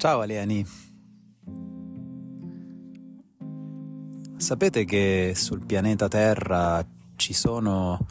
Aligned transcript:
Ciao 0.00 0.20
alieni. 0.20 0.66
Sapete 4.38 4.86
che 4.86 5.34
sul 5.36 5.66
pianeta 5.66 6.08
Terra 6.08 6.82
ci 7.16 7.34
sono 7.34 8.06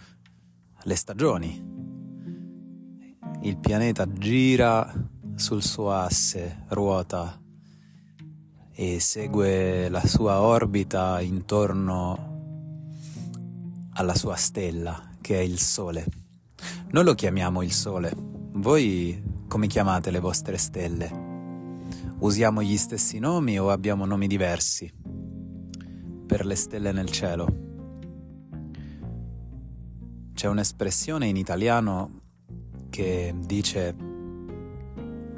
le 0.83 0.95
stagioni? 0.95 1.65
Il 3.41 3.57
pianeta 3.57 4.07
gira 4.07 4.93
sul 5.33 5.63
suo 5.63 5.89
asse, 5.89 6.65
ruota 6.67 7.41
e 8.71 8.99
segue 8.99 9.89
la 9.89 10.05
sua 10.05 10.41
orbita 10.41 11.19
intorno 11.21 12.27
alla 13.93 14.13
sua 14.13 14.35
stella, 14.35 15.15
che 15.19 15.39
è 15.39 15.41
il 15.41 15.57
Sole. 15.57 16.05
Noi 16.91 17.03
lo 17.03 17.15
chiamiamo 17.15 17.63
il 17.63 17.71
Sole. 17.71 18.13
Voi 18.15 19.23
come 19.47 19.65
chiamate 19.65 20.11
le 20.11 20.19
vostre 20.19 20.57
stelle? 20.57 21.28
Usiamo 22.21 22.61
gli 22.61 22.75
stessi 22.75 23.17
nomi 23.17 23.57
o 23.57 23.69
abbiamo 23.69 24.03
nomi 24.03 24.27
diversi 24.27 24.91
per 26.27 26.45
le 26.45 26.55
stelle 26.55 26.91
nel 26.91 27.09
cielo? 27.09 27.47
C'è 30.33 30.49
un'espressione 30.49 31.27
in 31.27 31.37
italiano 31.37 32.23
che 32.89 33.33
dice 33.45 33.95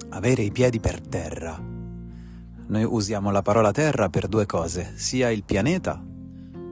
avere 0.09 0.41
i 0.41 0.51
piedi 0.51 0.79
per 0.79 1.01
terra. 1.01 1.55
Noi 1.55 2.83
usiamo 2.83 3.29
la 3.29 3.43
parola 3.43 3.71
terra 3.71 4.09
per 4.09 4.27
due 4.27 4.47
cose, 4.47 4.93
sia 4.95 5.29
il 5.29 5.43
pianeta 5.43 6.03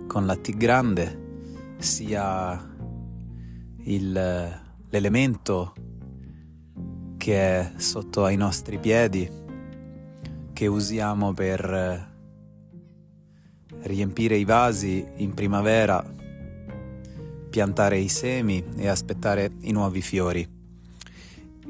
con 0.08 0.26
la 0.26 0.36
T 0.36 0.58
grande, 0.58 1.76
sia 1.78 2.68
il, 3.84 4.12
l'elemento 4.90 5.74
che 7.18 7.60
è 7.60 7.72
sotto 7.76 8.26
ai 8.26 8.38
nostri 8.38 8.80
piedi 8.80 9.39
che 10.60 10.68
usiamo 10.68 11.32
per 11.32 11.64
eh, 11.74 12.08
riempire 13.84 14.36
i 14.36 14.44
vasi 14.44 15.08
in 15.16 15.34
primavera, 15.34 16.06
piantare 17.50 17.98
i 17.98 18.10
semi 18.10 18.62
e 18.76 18.90
aspettare 18.90 19.52
i 19.62 19.72
nuovi 19.72 20.02
fiori. 20.02 20.46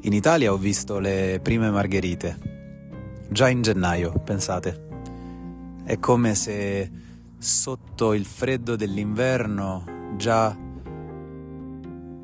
In 0.00 0.12
Italia 0.12 0.52
ho 0.52 0.56
visto 0.56 0.98
le 0.98 1.38
prime 1.40 1.70
margherite, 1.70 2.36
già 3.28 3.48
in 3.48 3.62
gennaio, 3.62 4.12
pensate. 4.24 4.88
È 5.84 5.96
come 6.00 6.34
se 6.34 6.90
sotto 7.38 8.12
il 8.12 8.24
freddo 8.24 8.74
dell'inverno 8.74 9.84
già 10.16 10.58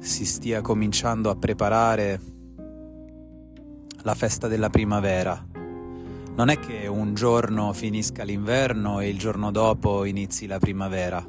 si 0.00 0.24
stia 0.24 0.62
cominciando 0.62 1.30
a 1.30 1.36
preparare 1.36 2.20
la 4.02 4.14
festa 4.16 4.48
della 4.48 4.68
primavera 4.68 5.54
non 6.36 6.50
è 6.50 6.58
che 6.58 6.86
un 6.86 7.14
giorno 7.14 7.72
finisca 7.72 8.22
l'inverno 8.22 9.00
e 9.00 9.08
il 9.08 9.18
giorno 9.18 9.50
dopo 9.50 10.04
inizi 10.04 10.46
la 10.46 10.58
primavera. 10.58 11.26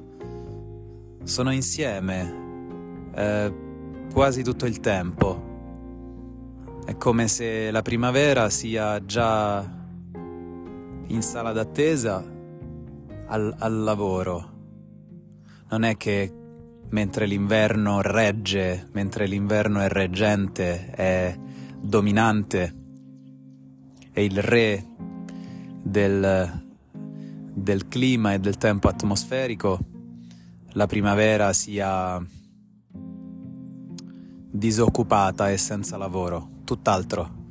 Sono 1.23 1.51
insieme 1.53 3.09
eh, 3.15 3.53
quasi 4.11 4.43
tutto 4.43 4.65
il 4.65 4.81
tempo. 4.81 5.45
È 6.85 6.97
come 6.97 7.29
se 7.29 7.71
la 7.71 7.81
primavera 7.81 8.49
sia 8.49 9.03
già 9.05 9.65
in 11.07 11.21
sala 11.21 11.53
d'attesa 11.53 12.21
al, 13.27 13.55
al 13.57 13.83
lavoro. 13.83 14.55
Non 15.69 15.83
è 15.83 15.95
che 15.95 16.33
mentre 16.89 17.27
l'inverno 17.27 18.01
regge, 18.01 18.89
mentre 18.91 19.25
l'inverno 19.25 19.79
è 19.79 19.87
reggente, 19.87 20.89
è 20.91 21.33
dominante, 21.79 22.75
è 24.11 24.19
il 24.19 24.41
re 24.41 24.86
del, 25.81 26.65
del 27.53 27.87
clima 27.87 28.33
e 28.33 28.39
del 28.39 28.57
tempo 28.57 28.87
atmosferico, 28.87 29.79
la 30.71 30.85
primavera 30.85 31.53
sia 31.53 32.23
disoccupata 34.51 35.51
e 35.51 35.57
senza 35.57 35.97
lavoro, 35.97 36.47
tutt'altro. 36.63 37.45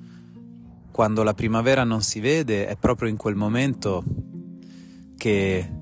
Quando 0.90 1.22
la 1.22 1.34
primavera 1.34 1.84
non 1.84 2.02
si 2.02 2.20
vede 2.20 2.66
è 2.66 2.76
proprio 2.76 3.08
in 3.08 3.16
quel 3.16 3.34
momento 3.34 4.02
che 5.16 5.72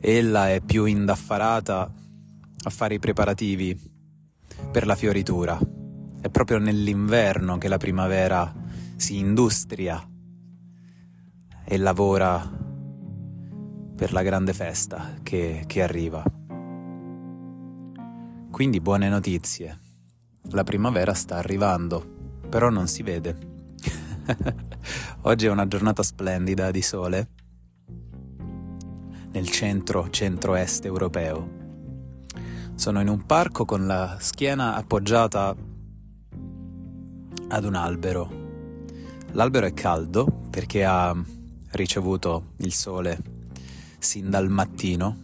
ella 0.00 0.50
è 0.50 0.60
più 0.60 0.84
indaffarata 0.84 1.92
a 2.62 2.70
fare 2.70 2.94
i 2.94 2.98
preparativi 2.98 3.78
per 4.70 4.86
la 4.86 4.94
fioritura. 4.94 5.58
È 6.20 6.28
proprio 6.28 6.58
nell'inverno 6.58 7.58
che 7.58 7.68
la 7.68 7.78
primavera 7.78 8.52
si 8.96 9.16
industria 9.16 10.04
e 11.70 11.76
lavora 11.76 12.50
per 13.94 14.12
la 14.14 14.22
grande 14.22 14.54
festa 14.54 15.16
che, 15.22 15.64
che 15.66 15.82
arriva. 15.82 16.22
Quindi 18.50 18.80
buone 18.80 19.10
notizie. 19.10 19.78
La 20.52 20.64
primavera 20.64 21.12
sta 21.12 21.36
arrivando, 21.36 22.40
però 22.48 22.70
non 22.70 22.88
si 22.88 23.02
vede. 23.02 23.36
Oggi 25.22 25.44
è 25.44 25.50
una 25.50 25.68
giornata 25.68 26.02
splendida 26.02 26.70
di 26.70 26.80
sole 26.80 27.28
nel 29.32 29.50
centro 29.50 30.08
centro-est 30.08 30.86
europeo. 30.86 31.56
Sono 32.76 33.02
in 33.02 33.08
un 33.08 33.26
parco 33.26 33.66
con 33.66 33.86
la 33.86 34.16
schiena 34.18 34.74
appoggiata 34.74 35.54
ad 37.48 37.64
un 37.64 37.74
albero. 37.74 38.46
L'albero 39.32 39.66
è 39.66 39.74
caldo 39.74 40.46
perché 40.48 40.82
ha 40.82 41.14
ricevuto 41.72 42.52
il 42.58 42.72
sole 42.72 43.18
sin 43.98 44.30
dal 44.30 44.48
mattino, 44.48 45.16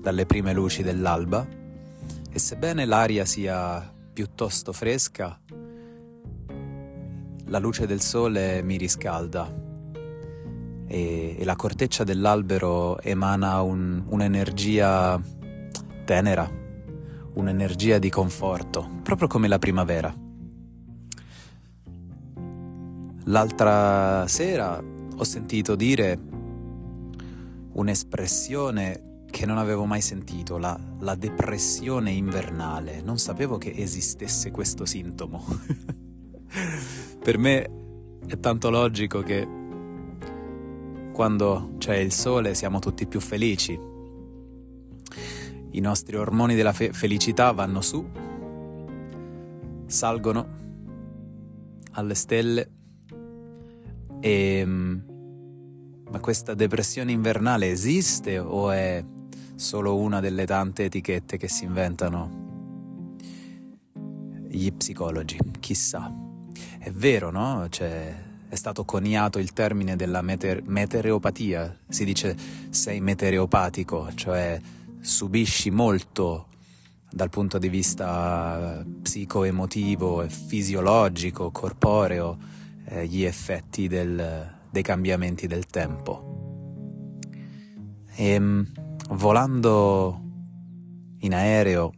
dalle 0.00 0.26
prime 0.26 0.52
luci 0.52 0.82
dell'alba, 0.82 1.46
e 2.30 2.38
sebbene 2.38 2.84
l'aria 2.84 3.24
sia 3.24 3.94
piuttosto 4.12 4.72
fresca, 4.72 5.40
la 7.46 7.58
luce 7.58 7.86
del 7.86 8.00
sole 8.00 8.62
mi 8.62 8.76
riscalda 8.76 9.50
e, 10.86 11.36
e 11.38 11.44
la 11.44 11.56
corteccia 11.56 12.04
dell'albero 12.04 12.98
emana 13.00 13.60
un, 13.62 14.04
un'energia 14.06 15.20
tenera, 16.04 16.50
un'energia 17.34 17.98
di 17.98 18.10
conforto, 18.10 18.88
proprio 19.02 19.28
come 19.28 19.48
la 19.48 19.58
primavera. 19.58 20.12
L'altra 23.24 24.26
sera 24.26 24.82
ho 25.20 25.24
sentito 25.24 25.74
dire 25.74 26.16
un'espressione 27.72 29.24
che 29.28 29.46
non 29.46 29.58
avevo 29.58 29.84
mai 29.84 30.00
sentito, 30.00 30.58
la, 30.58 30.78
la 31.00 31.16
depressione 31.16 32.12
invernale. 32.12 33.02
Non 33.02 33.18
sapevo 33.18 33.58
che 33.58 33.72
esistesse 33.76 34.52
questo 34.52 34.86
sintomo. 34.86 35.44
per 37.20 37.36
me 37.36 37.70
è 38.26 38.38
tanto 38.38 38.70
logico 38.70 39.20
che 39.22 39.46
quando 41.12 41.72
c'è 41.78 41.96
il 41.96 42.12
sole 42.12 42.54
siamo 42.54 42.78
tutti 42.78 43.06
più 43.06 43.18
felici. 43.18 43.78
I 45.70 45.80
nostri 45.80 46.16
ormoni 46.16 46.54
della 46.54 46.72
fe- 46.72 46.92
felicità 46.92 47.50
vanno 47.50 47.80
su, 47.80 48.08
salgono 49.86 50.56
alle 51.90 52.14
stelle 52.14 52.70
e 54.20 54.62
mm, 54.64 55.07
ma 56.10 56.20
questa 56.20 56.54
depressione 56.54 57.12
invernale 57.12 57.70
esiste 57.70 58.38
o 58.38 58.70
è 58.70 59.04
solo 59.54 59.96
una 59.96 60.20
delle 60.20 60.46
tante 60.46 60.84
etichette 60.84 61.36
che 61.36 61.48
si 61.48 61.64
inventano 61.64 62.46
gli 64.48 64.72
psicologi? 64.72 65.38
Chissà. 65.60 66.10
È 66.78 66.90
vero, 66.90 67.30
no? 67.30 67.66
Cioè, 67.68 68.26
è 68.48 68.54
stato 68.54 68.84
coniato 68.84 69.38
il 69.38 69.52
termine 69.52 69.96
della 69.96 70.22
meter- 70.22 70.62
metereopatia. 70.64 71.76
Si 71.88 72.04
dice 72.04 72.36
sei 72.70 73.00
metereopatico, 73.00 74.10
cioè 74.14 74.58
subisci 75.00 75.70
molto 75.70 76.46
dal 77.10 77.28
punto 77.28 77.58
di 77.58 77.68
vista 77.68 78.84
psicoemotivo 79.02 80.22
e 80.22 80.28
fisiologico, 80.28 81.50
corporeo, 81.50 82.36
eh, 82.86 83.06
gli 83.06 83.24
effetti 83.24 83.88
del, 83.88 84.57
dei 84.70 84.82
cambiamenti 84.82 85.46
del 85.46 85.66
tempo. 85.66 86.28
E 88.14 88.30
ehm, 88.30 88.66
volando 89.10 90.22
in 91.20 91.34
aereo 91.34 91.92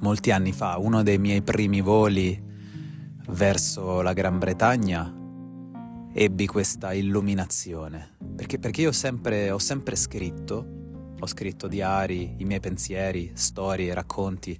molti 0.00 0.30
anni 0.30 0.52
fa, 0.52 0.78
uno 0.78 1.02
dei 1.02 1.18
miei 1.18 1.42
primi 1.42 1.80
voli 1.80 2.42
verso 3.28 4.02
la 4.02 4.12
Gran 4.12 4.38
Bretagna, 4.38 5.12
ebbi 6.12 6.46
questa 6.46 6.92
illuminazione. 6.92 8.16
Perché, 8.36 8.58
perché 8.58 8.82
io 8.82 8.92
sempre, 8.92 9.50
ho 9.50 9.58
sempre 9.58 9.96
scritto, 9.96 11.14
ho 11.18 11.26
scritto 11.26 11.68
diari, 11.68 12.34
i 12.38 12.44
miei 12.44 12.60
pensieri, 12.60 13.32
storie, 13.34 13.94
racconti. 13.94 14.58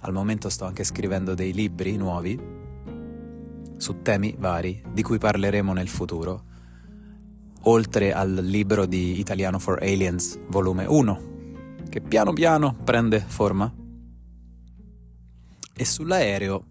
Al 0.00 0.12
momento 0.12 0.48
sto 0.48 0.64
anche 0.64 0.84
scrivendo 0.84 1.34
dei 1.34 1.52
libri 1.52 1.96
nuovi 1.96 2.57
su 3.78 4.02
temi 4.02 4.34
vari 4.36 4.82
di 4.92 5.02
cui 5.02 5.18
parleremo 5.18 5.72
nel 5.72 5.88
futuro, 5.88 6.44
oltre 7.62 8.12
al 8.12 8.34
libro 8.34 8.84
di 8.84 9.18
Italiano 9.18 9.58
for 9.58 9.78
Aliens, 9.80 10.38
volume 10.48 10.84
1, 10.84 11.20
che 11.88 12.00
piano 12.00 12.32
piano 12.32 12.76
prende 12.84 13.20
forma. 13.20 13.72
E 15.74 15.84
sull'aereo, 15.84 16.64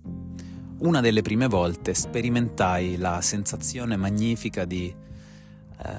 una 0.79 1.01
delle 1.01 1.21
prime 1.21 1.47
volte, 1.47 1.93
sperimentai 1.93 2.97
la 2.97 3.21
sensazione 3.21 3.95
magnifica 3.95 4.65
di 4.65 4.93
eh, 4.93 5.95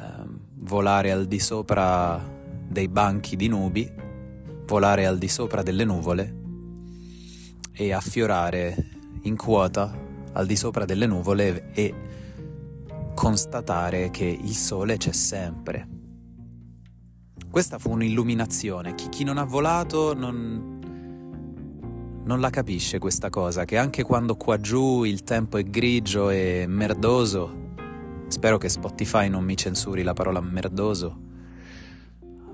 volare 0.61 1.11
al 1.11 1.27
di 1.27 1.41
sopra 1.41 2.23
dei 2.69 2.89
banchi 2.89 3.35
di 3.35 3.49
nubi, 3.49 3.91
volare 4.67 5.07
al 5.07 5.17
di 5.17 5.29
sopra 5.29 5.63
delle 5.63 5.85
nuvole 5.85 6.37
e 7.73 7.93
affiorare 7.93 8.91
in 9.23 9.37
quota 9.37 10.07
al 10.33 10.47
di 10.47 10.57
sopra 10.57 10.85
delle 10.85 11.07
nuvole 11.07 11.73
e 11.73 11.95
constatare 13.15 14.11
che 14.11 14.25
il 14.25 14.55
sole 14.55 14.97
c'è 14.97 15.13
sempre. 15.13 15.89
Questa 17.51 17.79
fu 17.79 17.91
un'illuminazione, 17.91 18.95
chi, 18.95 19.09
chi 19.09 19.25
non 19.25 19.39
ha 19.39 19.45
volato 19.45 20.15
non, 20.15 20.79
non 22.25 22.41
la 22.41 22.51
capisce 22.51 22.99
questa 22.99 23.31
cosa, 23.31 23.65
che 23.65 23.77
anche 23.77 24.05
quando 24.05 24.37
qua 24.37 24.61
giù 24.61 25.03
il 25.05 25.25
tempo 25.25 25.57
è 25.57 25.65
grigio 25.65 26.31
e 26.31 26.67
merdoso, 26.69 27.73
spero 28.29 28.59
che 28.59 28.69
Spotify 28.69 29.29
non 29.29 29.45
mi 29.45 29.57
censuri 29.57 30.03
la 30.03 30.13
parola 30.13 30.41
merdoso, 30.41 31.19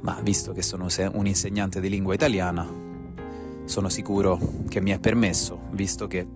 ma 0.01 0.19
visto 0.23 0.53
che 0.53 0.63
sono 0.63 0.87
un 1.13 1.27
insegnante 1.27 1.81
di 1.81 1.89
lingua 1.89 2.15
italiana, 2.15 2.67
sono 3.65 3.89
sicuro 3.89 4.39
che 4.69 4.81
mi 4.81 4.93
è 4.93 5.01
permesso, 5.01 5.69
visto 5.73 6.07
che 6.07 6.27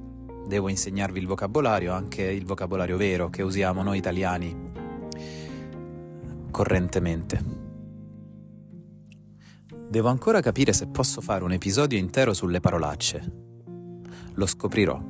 devo 0.49 0.69
insegnarvi 0.69 1.21
il 1.21 1.27
vocabolario, 1.27 1.93
anche 1.93 2.23
il 2.23 2.47
vocabolario 2.47 2.97
vero 2.97 3.29
che 3.29 3.43
usiamo 3.43 3.83
noi 3.83 3.99
italiani 3.99 4.56
correntemente. 6.50 7.67
Devo 9.91 10.09
ancora 10.09 10.41
capire 10.41 10.73
se 10.73 10.87
posso 10.87 11.21
fare 11.21 11.45
un 11.45 11.53
episodio 11.53 11.99
intero 11.99 12.33
sulle 12.33 12.61
parolacce. 12.61 13.33
Lo 14.35 14.47
scoprirò. 14.47 15.00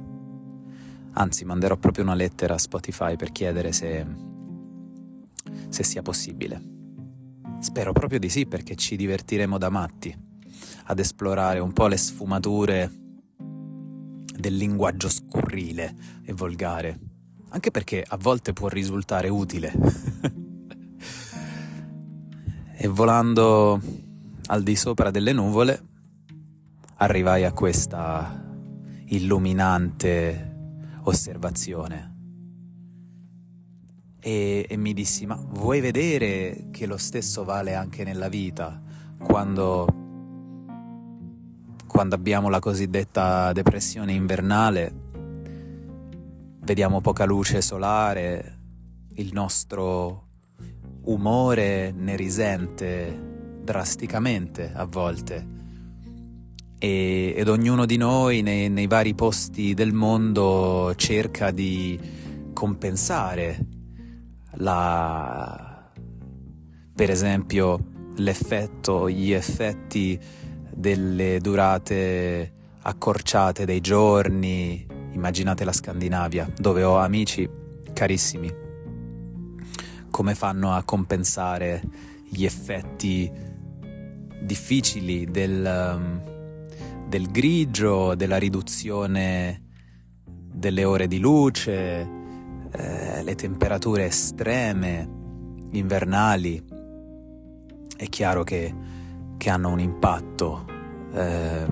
Anzi, 1.13 1.45
manderò 1.45 1.77
proprio 1.77 2.05
una 2.05 2.15
lettera 2.15 2.55
a 2.55 2.59
Spotify 2.59 3.17
per 3.17 3.31
chiedere 3.31 3.73
se, 3.73 4.07
se 5.69 5.83
sia 5.85 6.03
possibile. 6.03 6.77
Spero 7.61 7.93
proprio 7.93 8.19
di 8.19 8.29
sì 8.29 8.47
perché 8.47 8.75
ci 8.75 8.97
divertiremo 8.97 9.57
da 9.57 9.69
matti 9.71 10.17
ad 10.85 10.99
esplorare 10.99 11.59
un 11.59 11.73
po' 11.73 11.87
le 11.87 11.97
sfumature 11.97 13.07
del 14.39 14.57
linguaggio 14.57 15.09
scurrile 15.09 15.95
e 16.25 16.33
volgare, 16.33 16.99
anche 17.51 17.71
perché 17.71 18.05
a 18.07 18.17
volte 18.17 18.53
può 18.53 18.69
risultare 18.69 19.29
utile. 19.29 19.73
e 22.81 22.87
volando 22.87 23.81
al 24.47 24.63
di 24.63 24.77
sopra 24.77 25.11
delle 25.11 25.33
nuvole 25.33 25.83
arrivai 26.97 27.45
a 27.45 27.53
questa 27.53 28.45
illuminante 29.07 30.57
osservazione. 31.03 32.17
E, 34.21 34.67
e, 34.69 34.77
mi 34.77 34.93
dissi, 34.93 35.27
ma 35.27 35.37
vuoi 35.37 35.81
vedere 35.81 36.67
che 36.71 36.87
lo 36.87 36.97
stesso 36.97 37.45
vale 37.45 37.75
anche 37.75 38.05
nella 38.05 38.29
vita, 38.29 38.83
quando 39.19 39.98
quando 41.99 42.15
abbiamo 42.15 42.49
la 42.49 42.61
cosiddetta 42.61 43.53
depressione 43.53 44.13
invernale, 44.13 44.93
vediamo 46.61 47.01
poca 47.01 47.25
luce 47.25 47.61
solare, 47.61 48.61
il 49.15 49.31
nostro 49.33 50.29
umore 51.07 51.91
ne 51.91 52.15
risente 52.15 53.59
drasticamente 53.65 54.71
a 54.73 54.85
volte. 54.85 55.45
E, 56.79 57.35
ed 57.37 57.49
ognuno 57.49 57.85
di 57.85 57.97
noi 57.97 58.43
nei, 58.43 58.69
nei 58.71 58.87
vari 58.87 59.17
posti 59.17 59.75
del 59.75 59.93
mondo 59.93 60.93
cerca 60.95 61.51
di 61.51 61.99
compensare 62.53 63.59
la, 64.53 65.91
per 66.95 67.11
esempio 67.11 68.13
l'effetto, 68.19 69.11
gli 69.11 69.33
effetti 69.33 70.47
delle 70.79 71.41
durate 71.41 72.53
accorciate 72.83 73.65
dei 73.65 73.81
giorni, 73.81 74.87
immaginate 75.11 75.65
la 75.65 75.73
Scandinavia, 75.73 76.49
dove 76.57 76.85
ho 76.85 76.99
amici 76.99 77.49
carissimi, 77.93 78.49
come 80.09 80.35
fanno 80.37 80.73
a 80.73 80.85
compensare 80.85 81.83
gli 82.31 82.45
effetti 82.45 83.29
difficili 84.41 85.29
del, 85.29 85.97
um, 85.97 87.09
del 87.09 87.29
grigio, 87.29 88.15
della 88.15 88.37
riduzione 88.37 89.65
delle 90.25 90.85
ore 90.85 91.09
di 91.09 91.19
luce, 91.19 92.09
eh, 92.71 93.23
le 93.25 93.35
temperature 93.35 94.05
estreme, 94.05 95.09
invernali. 95.73 96.65
È 97.97 98.09
chiaro 98.09 98.45
che 98.45 98.73
che 99.39 99.49
hanno 99.49 99.71
un 99.71 99.81
impatto 99.81 100.67
eh, 101.13 101.67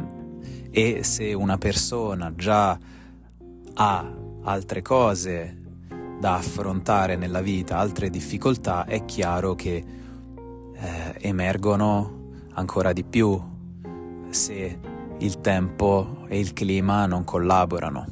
e 0.70 1.02
se 1.02 1.34
una 1.34 1.58
persona 1.58 2.32
già 2.34 2.78
ha 3.74 4.14
altre 4.42 4.80
cose 4.80 5.56
da 6.18 6.36
affrontare 6.36 7.16
nella 7.16 7.42
vita, 7.42 7.76
altre 7.76 8.08
difficoltà, 8.08 8.86
è 8.86 9.04
chiaro 9.04 9.54
che 9.54 9.84
eh, 10.72 11.14
emergono 11.18 12.30
ancora 12.54 12.92
di 12.92 13.04
più 13.04 13.38
se 14.30 14.78
il 15.18 15.40
tempo 15.40 16.24
e 16.28 16.38
il 16.38 16.52
clima 16.52 17.06
non 17.06 17.24
collaborano. 17.24 18.06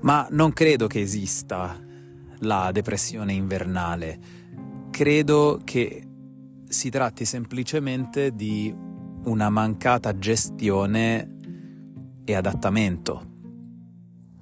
Ma 0.00 0.26
non 0.30 0.52
credo 0.52 0.86
che 0.86 1.00
esista 1.00 1.78
la 2.40 2.70
depressione 2.72 3.32
invernale, 3.32 4.18
credo 4.90 5.60
che 5.64 6.05
si 6.76 6.90
tratti 6.90 7.24
semplicemente 7.24 8.34
di 8.34 8.70
una 9.24 9.48
mancata 9.48 10.18
gestione 10.18 11.36
e 12.22 12.34
adattamento. 12.34 13.34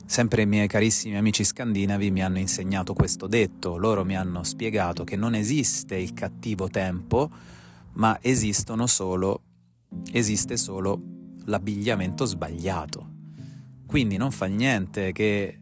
Sempre 0.04 0.42
i 0.42 0.46
miei 0.46 0.66
carissimi 0.66 1.16
amici 1.16 1.44
scandinavi 1.44 2.10
mi 2.10 2.24
hanno 2.24 2.38
insegnato 2.38 2.92
questo 2.92 3.28
detto, 3.28 3.76
loro 3.76 4.04
mi 4.04 4.16
hanno 4.16 4.42
spiegato 4.42 5.04
che 5.04 5.14
non 5.14 5.36
esiste 5.36 5.94
il 5.94 6.12
cattivo 6.12 6.66
tempo, 6.66 7.30
ma 7.92 8.18
solo, 8.86 9.42
esiste 10.10 10.56
solo 10.56 11.00
l'abbigliamento 11.44 12.24
sbagliato. 12.24 13.12
Quindi 13.86 14.16
non 14.16 14.32
fa 14.32 14.46
niente 14.46 15.12
che 15.12 15.60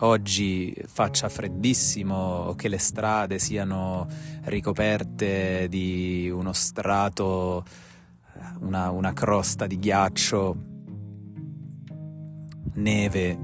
oggi 0.00 0.74
faccia 0.86 1.28
freddissimo 1.28 2.54
che 2.56 2.68
le 2.68 2.78
strade 2.78 3.38
siano 3.38 4.06
ricoperte 4.44 5.66
di 5.68 6.30
uno 6.30 6.52
strato, 6.52 7.64
una, 8.60 8.90
una 8.90 9.12
crosta 9.12 9.66
di 9.66 9.78
ghiaccio, 9.78 10.56
neve, 12.74 13.38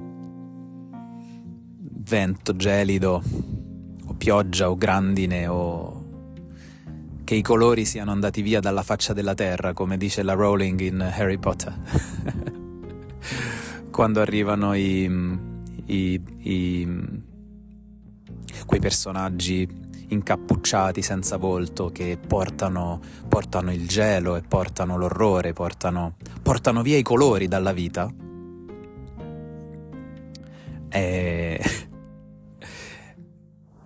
vento 1.79 2.57
gelido 2.57 3.23
o 4.07 4.15
pioggia 4.15 4.69
o 4.69 4.75
grandine 4.75 5.47
o 5.47 6.01
che 7.25 7.35
i 7.35 7.43
colori 7.43 7.87
siano 7.87 8.11
andati 8.11 8.43
via 8.43 8.61
dalla 8.61 8.83
faccia 8.83 9.15
della 9.15 9.35
terra, 9.35 9.73
come 9.73 9.97
dice 9.97 10.23
la 10.23 10.35
Rowling 10.35 10.81
in 10.81 11.01
Harry 11.01 11.39
Potter. 11.39 11.75
Quando 13.91 14.21
arrivano 14.21 14.75
i 14.75 15.51
i, 15.87 16.21
i, 16.39 16.89
quei 18.67 18.81
personaggi 18.81 19.69
incappucciati 20.09 21.03
senza 21.03 21.37
volto 21.37 21.91
che 21.91 22.19
portano, 22.25 23.01
portano 23.29 23.73
il 23.73 23.89
gelo 23.89 24.37
e 24.37 24.43
portano 24.43 24.97
l'orrore, 24.97 25.53
portano, 25.53 26.17
portano 26.43 26.83
via 26.83 26.99
i 26.99 27.03
colori 27.03 27.49
dalla 27.49 27.73
vita. 27.73 28.13
E 30.89 31.61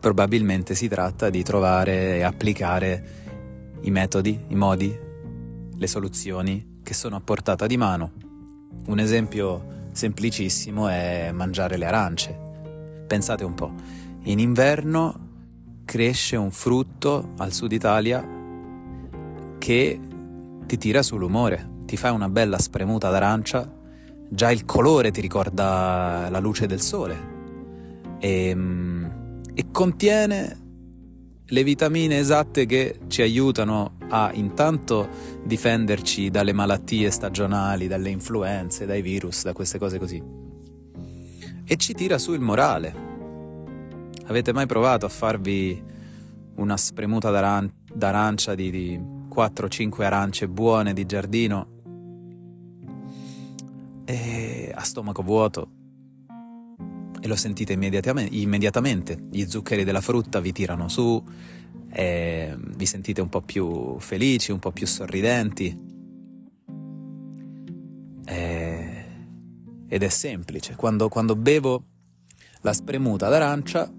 probabilmente 0.00 0.74
si 0.74 0.88
tratta 0.88 1.30
di 1.30 1.42
trovare 1.42 2.16
e 2.16 2.22
applicare 2.22 3.24
i 3.82 3.90
metodi, 3.90 4.46
i 4.48 4.54
modi, 4.54 4.98
le 5.76 5.86
soluzioni 5.86 6.80
che 6.82 6.94
sono 6.94 7.16
a 7.16 7.20
portata 7.20 7.66
di 7.66 7.76
mano. 7.76 8.12
Un 8.86 8.98
esempio 8.98 9.75
semplicissimo 9.96 10.88
è 10.88 11.30
mangiare 11.32 11.76
le 11.76 11.86
arance. 11.86 12.38
Pensate 13.06 13.44
un 13.44 13.54
po', 13.54 13.72
in 14.24 14.38
inverno 14.38 15.24
cresce 15.84 16.36
un 16.36 16.50
frutto 16.50 17.32
al 17.38 17.52
sud 17.52 17.72
Italia 17.72 18.26
che 19.58 20.00
ti 20.66 20.76
tira 20.76 21.02
sull'umore, 21.02 21.68
ti 21.86 21.96
fai 21.96 22.12
una 22.12 22.28
bella 22.28 22.58
spremuta 22.58 23.10
d'arancia 23.10 23.76
già 24.28 24.50
il 24.50 24.64
colore 24.64 25.10
ti 25.10 25.20
ricorda 25.20 26.28
la 26.30 26.38
luce 26.40 26.66
del 26.66 26.80
sole 26.80 27.34
e, 28.18 28.48
ehm, 28.48 29.40
e 29.54 29.66
contiene 29.70 30.64
le 31.44 31.62
vitamine 31.62 32.18
esatte 32.18 32.66
che 32.66 33.00
ci 33.06 33.22
aiutano 33.22 33.95
a 34.08 34.30
intanto 34.32 35.08
difenderci 35.44 36.30
dalle 36.30 36.52
malattie 36.52 37.10
stagionali, 37.10 37.86
dalle 37.88 38.10
influenze, 38.10 38.86
dai 38.86 39.02
virus, 39.02 39.42
da 39.42 39.52
queste 39.52 39.78
cose 39.78 39.98
così. 39.98 40.22
E 41.64 41.76
ci 41.76 41.94
tira 41.94 42.18
su 42.18 42.32
il 42.32 42.40
morale. 42.40 43.04
Avete 44.26 44.52
mai 44.52 44.66
provato 44.66 45.06
a 45.06 45.08
farvi 45.08 45.82
una 46.56 46.76
spremuta 46.76 47.30
d'aran- 47.30 47.70
d'arancia 47.92 48.54
di, 48.54 48.70
di 48.70 49.00
4-5 49.34 50.02
arance 50.02 50.48
buone 50.48 50.92
di 50.92 51.04
giardino 51.06 51.74
e 54.04 54.72
a 54.74 54.82
stomaco 54.82 55.22
vuoto 55.22 55.70
e 57.20 57.28
lo 57.28 57.36
sentite 57.36 57.72
immediatamente, 57.72 58.34
immediatamente. 58.36 59.18
Gli 59.30 59.44
zuccheri 59.44 59.84
della 59.84 60.00
frutta 60.00 60.40
vi 60.40 60.52
tirano 60.52 60.88
su, 60.88 61.22
vi 61.88 62.86
sentite 62.86 63.20
un 63.20 63.28
po' 63.28 63.40
più 63.40 63.98
felici, 63.98 64.52
un 64.52 64.58
po' 64.58 64.72
più 64.72 64.86
sorridenti. 64.86 65.84
E, 68.24 69.04
ed 69.88 70.02
è 70.02 70.08
semplice. 70.08 70.74
Quando, 70.74 71.08
quando 71.08 71.36
bevo 71.36 71.84
la 72.60 72.72
spremuta 72.72 73.28
d'arancia, 73.28 73.90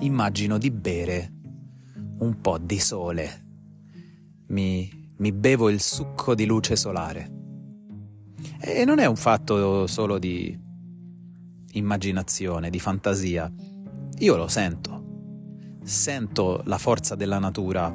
immagino 0.00 0.58
di 0.58 0.70
bere 0.70 1.32
un 2.18 2.40
po' 2.40 2.58
di 2.58 2.78
sole. 2.78 3.46
Mi, 4.48 5.12
mi 5.18 5.32
bevo 5.32 5.68
il 5.68 5.80
succo 5.80 6.34
di 6.34 6.46
luce 6.46 6.76
solare. 6.76 7.38
E 8.60 8.84
non 8.84 8.98
è 8.98 9.06
un 9.06 9.16
fatto 9.16 9.86
solo 9.86 10.18
di 10.18 10.58
immaginazione, 11.72 12.70
di 12.70 12.80
fantasia. 12.80 13.52
Io 14.18 14.36
lo 14.36 14.48
sento. 14.48 14.99
Sento 15.90 16.62
la 16.66 16.78
forza 16.78 17.16
della 17.16 17.40
natura 17.40 17.92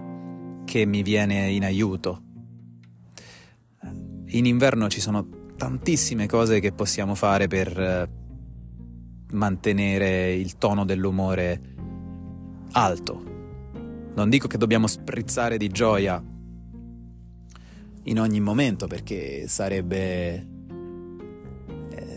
che 0.66 0.86
mi 0.86 1.02
viene 1.02 1.50
in 1.52 1.64
aiuto. 1.64 2.22
In 4.26 4.46
inverno 4.46 4.90
ci 4.90 5.00
sono 5.00 5.54
tantissime 5.56 6.28
cose 6.28 6.60
che 6.60 6.74
possiamo 6.74 7.16
fare 7.16 7.48
per 7.48 7.80
eh, 7.80 8.08
mantenere 9.32 10.34
il 10.34 10.58
tono 10.58 10.84
dell'umore 10.84 11.62
alto. 12.74 13.24
Non 14.14 14.30
dico 14.30 14.50
che 14.50 14.58
dobbiamo 14.58 14.88
sprizzare 14.88 15.56
di 15.58 15.70
gioia 15.70 16.22
in 18.04 18.20
ogni 18.20 18.42
momento 18.42 18.88
perché 18.88 19.48
sarebbe 19.48 20.46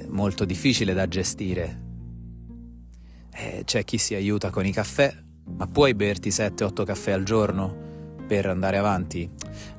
molto 0.08 0.44
difficile 0.44 0.92
da 0.92 1.06
gestire. 1.06 1.82
Eh, 3.32 3.62
c'è 3.64 3.84
chi 3.84 3.96
si 3.96 4.16
aiuta 4.16 4.50
con 4.50 4.66
i 4.66 4.72
caffè, 4.72 5.26
ma 5.56 5.66
puoi 5.66 5.94
berti 5.94 6.30
7-8 6.30 6.84
caffè 6.84 7.12
al 7.12 7.24
giorno 7.24 7.74
per 8.26 8.46
andare 8.46 8.78
avanti? 8.78 9.28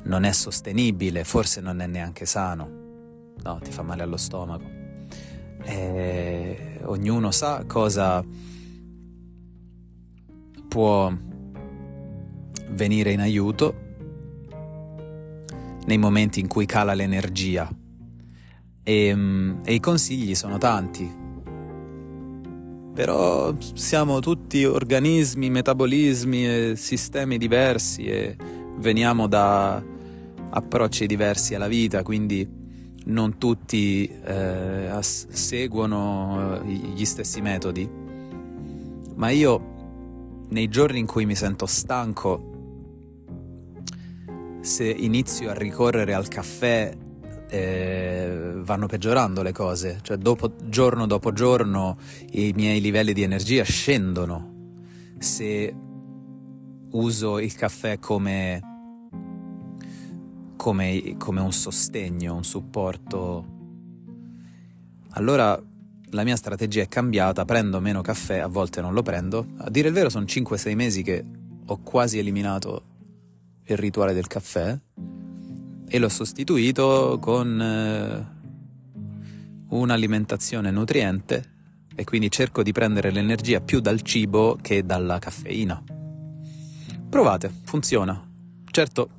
Non 0.04 0.24
è 0.24 0.32
sostenibile, 0.32 1.24
forse 1.24 1.62
non 1.62 1.82
è 1.82 1.88
neanche 1.88 2.26
sano. 2.26 2.78
No, 3.44 3.60
ti 3.62 3.72
fa 3.72 3.84
male 3.84 4.04
allo 4.04 4.18
stomaco. 4.18 4.78
Eh, 5.64 6.80
ognuno 6.84 7.32
sa 7.32 7.64
cosa 7.66 8.24
può 10.68 11.12
venire 12.70 13.12
in 13.12 13.20
aiuto 13.20 13.88
nei 15.86 15.98
momenti 15.98 16.40
in 16.40 16.48
cui 16.48 16.66
cala 16.66 16.94
l'energia 16.94 17.68
e, 18.84 19.06
ehm, 19.06 19.62
e 19.64 19.74
i 19.74 19.80
consigli 19.80 20.36
sono 20.36 20.58
tanti. 20.58 21.19
Però 22.94 23.56
siamo 23.74 24.20
tutti 24.20 24.66
organismi, 24.66 25.50
metabolismi 25.50 26.48
e 26.48 26.74
sistemi 26.76 27.38
diversi 27.38 28.06
e 28.06 28.36
veniamo 28.78 29.28
da 29.28 29.82
approcci 30.50 31.06
diversi 31.06 31.56
alla 31.56 31.68
vita, 31.68 32.04
quindi 32.04 32.48
non 33.06 33.38
tutti 33.38 34.08
eh, 34.08 34.90
seguono 35.02 36.62
gli 36.64 37.06
stessi 37.06 37.42
metodi. 37.42 37.90
Ma 39.16 39.30
io 39.30 39.78
nei 40.50 40.68
giorni 40.68 41.00
in 41.00 41.06
cui 41.06 41.26
mi 41.26 41.36
sento 41.36 41.66
stanco, 41.66 42.48
se 44.62 44.90
inizio 44.90 45.50
a 45.50 45.54
ricorrere 45.54 46.14
al 46.14 46.28
caffè 46.28 46.96
eh, 47.50 48.52
vanno 48.58 48.86
peggiorando 48.86 49.42
le 49.42 49.52
cose, 49.52 50.00
cioè 50.04 50.18
dopo, 50.18 50.54
giorno 50.66 51.08
dopo 51.08 51.34
giorno 51.34 51.98
i 52.32 52.54
miei 52.56 52.80
livelli 52.80 53.14
di 53.14 53.24
energia 53.24 53.64
scendono. 53.64 54.58
Se 55.18 55.74
uso 56.92 57.40
il 57.40 57.54
caffè 57.56 58.00
come, 58.00 58.62
come, 60.56 61.16
come 61.18 61.42
un 61.42 61.52
sostegno, 61.52 62.36
un 62.36 62.44
supporto, 62.44 63.58
allora 65.12 65.60
la 66.12 66.24
mia 66.24 66.36
strategia 66.36 66.84
è 66.84 66.88
cambiata, 66.88 67.46
prendo 67.46 67.80
meno 67.80 68.02
caffè, 68.02 68.38
a 68.38 68.48
volte 68.48 68.82
non 68.82 68.94
lo 68.94 69.02
prendo. 69.02 69.48
A 69.58 69.70
dire 69.70 69.88
il 69.88 69.94
vero 69.94 70.10
sono 70.10 70.26
5-6 70.26 70.76
mesi 70.76 71.02
che 71.02 71.24
ho 71.66 71.80
quasi 71.82 72.20
eliminato 72.20 72.84
il 73.66 73.78
rituale 73.78 74.14
del 74.14 74.28
caffè 74.28 74.78
e 75.92 75.98
l'ho 75.98 76.10
sostituito 76.10 77.18
con 77.20 77.60
eh, 77.60 78.38
un'alimentazione 79.70 80.70
nutriente 80.70 81.58
e 81.96 82.04
quindi 82.04 82.30
cerco 82.30 82.62
di 82.62 82.72
prendere 82.72 83.12
l'energia 83.12 83.60
più 83.60 83.80
dal 83.80 84.02
cibo 84.04 84.58
che 84.62 84.86
dalla 84.86 85.18
caffeina. 85.18 85.84
Provate, 87.10 87.52
funziona. 87.64 88.24
Certo, 88.70 89.10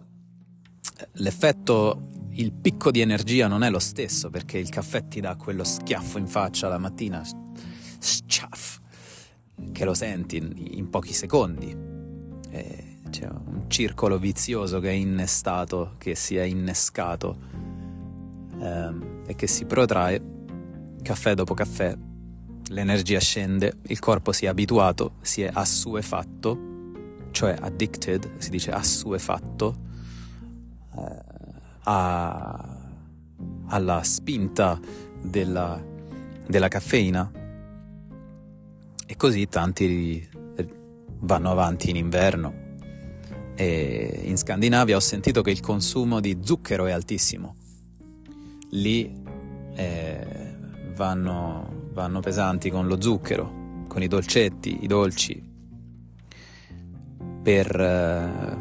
l'effetto, 1.15 2.09
il 2.35 2.53
picco 2.53 2.93
di 2.93 3.01
energia 3.01 3.49
non 3.49 3.65
è 3.65 3.71
lo 3.71 3.81
stesso 3.81 4.31
perché 4.31 4.57
il 4.59 4.69
caffè 4.69 5.09
ti 5.09 5.21
dà 5.21 5.35
quello 5.35 5.65
schiaffo 5.65 6.19
in 6.19 6.29
faccia 6.29 6.69
la 6.69 6.79
mattina, 6.79 7.23
schiaff, 7.99 8.79
che 9.73 9.85
lo 9.85 9.93
senti 9.93 10.37
in, 10.37 10.53
in 10.57 10.89
pochi 10.89 11.13
secondi. 11.13 11.77
E 12.49 12.90
c'è 13.11 13.27
un 13.27 13.65
circolo 13.69 14.19
vizioso 14.19 14.81
che 14.81 14.89
è 14.89 14.93
innestato, 14.93 15.93
che 15.99 16.15
si 16.15 16.37
è 16.37 16.43
innescato 16.43 17.37
ehm, 18.59 19.23
e 19.27 19.35
che 19.35 19.47
si 19.47 19.67
protrae 19.67 20.21
caffè 21.03 21.35
dopo 21.35 21.55
caffè. 21.55 21.97
L'energia 22.69 23.19
scende, 23.19 23.79
il 23.89 23.99
corpo 23.99 24.33
si 24.33 24.47
è 24.47 24.49
abituato, 24.49 25.15
si 25.21 25.43
è 25.43 25.51
assuefatto, 25.53 26.59
cioè 27.33 27.57
addicted, 27.61 28.39
si 28.39 28.51
dice 28.51 28.71
assuefatto 28.71 29.77
eh, 30.97 31.23
a, 31.83 32.79
alla 33.67 34.03
spinta 34.05 34.79
della, 35.21 35.83
della 36.47 36.69
caffeina. 36.69 37.31
E 39.07 39.17
così 39.17 39.49
tanti 39.49 40.29
vanno 41.23 41.51
avanti 41.51 41.91
in 41.91 41.97
inverno 41.97 42.60
e 43.61 44.23
in 44.25 44.39
Scandinavia 44.39 44.97
ho 44.97 45.01
sentito 45.01 45.43
che 45.43 45.51
il 45.51 45.61
consumo 45.61 46.19
di 46.21 46.39
zucchero 46.41 46.87
è 46.87 46.93
altissimo. 46.93 47.57
Lì 48.71 49.15
eh, 49.75 50.27
vanno, 50.95 51.89
vanno 51.93 52.21
pesanti 52.21 52.71
con 52.71 52.87
lo 52.87 52.99
zucchero, 52.99 53.85
con 53.87 54.03
i 54.03 54.09
dolcetti, 54.09 54.79
i 54.81 54.87
dolci, 54.87 55.45
per, 57.43 57.79
eh, 57.79 58.57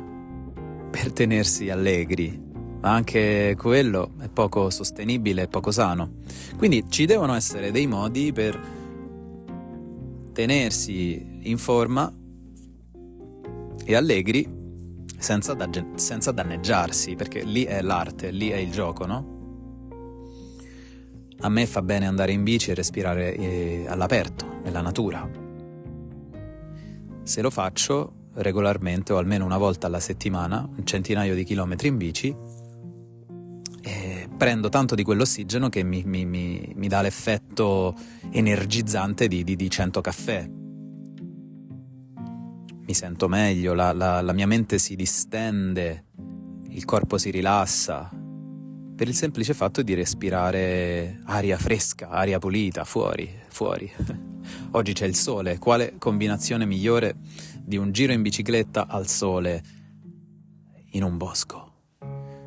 per 0.92 1.14
tenersi 1.14 1.70
allegri, 1.70 2.38
ma 2.82 2.92
anche 2.94 3.56
quello 3.58 4.16
è 4.20 4.28
poco 4.28 4.70
sostenibile 4.70 5.44
e 5.44 5.48
poco 5.48 5.72
sano. 5.72 6.16
Quindi 6.58 6.84
ci 6.90 7.06
devono 7.06 7.36
essere 7.36 7.72
dei 7.72 7.88
modi 7.88 8.34
per 8.34 8.60
tenersi 10.34 11.40
in 11.44 11.58
forma 11.58 12.14
e 13.86 13.96
allegri 13.96 14.58
senza, 15.20 15.54
da, 15.54 15.70
senza 15.96 16.32
danneggiarsi, 16.32 17.16
perché 17.16 17.44
lì 17.44 17.64
è 17.64 17.82
l'arte, 17.82 18.32
lì 18.32 18.50
è 18.50 18.58
il 18.58 18.72
gioco, 18.72 19.06
no? 19.06 19.38
A 21.42 21.50
me 21.50 21.66
fa 21.66 21.82
bene 21.82 22.08
andare 22.08 22.32
in 22.32 22.44
bici 22.44 22.72
e 22.72 22.74
respirare 22.74 23.36
eh, 23.36 23.86
all'aperto, 23.88 24.60
nella 24.64 24.82
natura. 24.82 25.30
Se 27.24 27.42
lo 27.42 27.50
faccio 27.50 28.14
regolarmente 28.34 29.14
o 29.14 29.18
almeno 29.18 29.46
una 29.46 29.58
volta 29.58 29.88
alla 29.88 30.00
settimana, 30.00 30.68
un 30.76 30.86
centinaio 30.86 31.36
di 31.36 31.44
chilometri 31.44 31.88
in 31.88 31.98
bici, 31.98 32.36
prendo 34.40 34.70
tanto 34.70 34.96
di 34.96 35.04
quell'ossigeno 35.04 35.68
che 35.68 35.84
mi, 35.84 36.02
mi, 36.06 36.26
mi, 36.26 36.72
mi 36.74 36.88
dà 36.88 37.02
l'effetto 37.02 37.94
energizzante 38.32 39.28
di, 39.28 39.44
di, 39.44 39.58
di 39.58 39.70
100 39.70 40.00
caffè 40.00 40.50
mi 42.90 42.96
sento 42.96 43.28
meglio, 43.28 43.76
la, 43.76 43.94
la, 43.94 44.20
la 44.20 44.34
mia 44.34 44.48
mente 44.48 44.80
si 44.80 44.96
distende, 44.96 46.06
il 46.70 46.86
corpo 46.86 47.20
si 47.20 47.30
rilassa, 47.30 48.10
per 48.96 49.08
il 49.08 49.14
semplice 49.14 49.54
fatto 49.54 49.84
di 49.84 49.94
respirare 49.94 51.20
aria 51.26 51.60
fresca, 51.60 52.10
aria 52.10 52.40
pulita, 52.40 52.86
fuori, 52.86 53.30
fuori. 53.50 53.88
Oggi 54.72 54.94
c'è 54.94 55.06
il 55.06 55.14
sole, 55.14 55.60
quale 55.60 55.98
combinazione 56.00 56.66
migliore 56.66 57.18
di 57.62 57.78
un 57.78 57.92
giro 57.92 58.12
in 58.12 58.24
bicicletta 58.24 58.88
al 58.88 59.06
sole 59.06 59.64
in 60.94 61.04
un 61.04 61.16
bosco? 61.16 61.74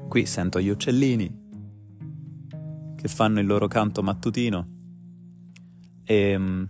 Qui 0.09 0.27
sento 0.27 0.61
gli 0.61 0.71
uccellini 0.71 1.41
che 2.97 3.09
fanno 3.09 3.39
il 3.39 3.47
loro 3.47 3.69
canto 3.69 4.03
mattutino 4.03 4.67
e, 6.03 6.67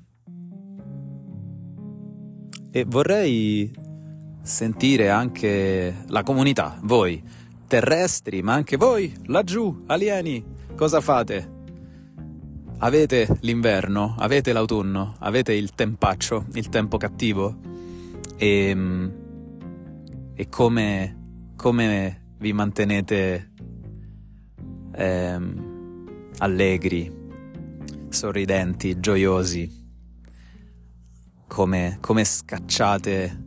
e 2.73 2.85
vorrei 2.89 3.71
sentire 4.43 5.11
anche 5.11 6.05
la 6.09 6.23
comunità, 6.23 6.79
voi 6.83 7.23
terrestri, 7.73 8.43
ma 8.43 8.53
anche 8.53 8.77
voi, 8.77 9.11
laggiù, 9.27 9.85
alieni, 9.87 10.45
cosa 10.77 11.01
fate? 11.01 11.51
Avete 12.79 13.39
l'inverno, 13.41 14.15
avete 14.19 14.53
l'autunno, 14.53 15.15
avete 15.21 15.55
il 15.55 15.73
tempaccio, 15.75 16.45
il 16.53 16.69
tempo 16.69 16.99
cattivo? 16.99 17.57
E, 18.37 18.67
ehm, 18.69 19.13
e 20.35 20.49
come, 20.51 21.53
come 21.57 22.35
vi 22.39 22.53
mantenete 22.53 23.53
ehm, 24.95 26.09
allegri, 26.39 27.11
sorridenti, 28.11 29.01
gioiosi? 29.01 29.82
Come, 31.53 31.99
come 32.01 32.25
scacciate 32.25 33.45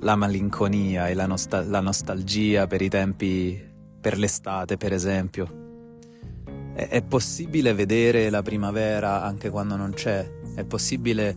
la 0.00 0.16
malinconia 0.16 1.06
e 1.06 1.14
la, 1.14 1.26
nostal- 1.26 1.68
la 1.68 1.78
nostalgia 1.78 2.66
per 2.66 2.82
i 2.82 2.88
tempi, 2.88 3.56
per 4.00 4.18
l'estate 4.18 4.76
per 4.76 4.92
esempio. 4.92 6.42
È, 6.74 6.88
è 6.88 7.02
possibile 7.04 7.72
vedere 7.72 8.28
la 8.28 8.42
primavera 8.42 9.22
anche 9.22 9.50
quando 9.50 9.76
non 9.76 9.92
c'è, 9.92 10.28
è 10.56 10.64
possibile 10.64 11.36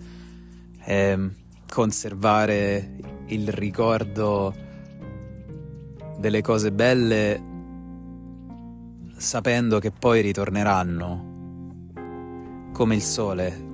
eh, 0.86 1.29
conservare 1.71 2.95
il 3.27 3.50
ricordo 3.50 4.55
delle 6.17 6.41
cose 6.41 6.71
belle 6.71 7.41
sapendo 9.17 9.77
che 9.77 9.91
poi 9.91 10.21
ritorneranno, 10.21 11.25
come 12.74 12.95
il 12.95 13.03
sole, 13.03 13.66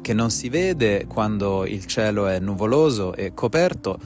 che 0.00 0.14
non 0.14 0.30
si 0.30 0.48
vede 0.48 1.06
quando 1.06 1.64
il 1.66 1.86
cielo 1.86 2.26
è 2.26 2.38
nuvoloso 2.40 3.14
e 3.14 3.34
coperto, 3.34 3.98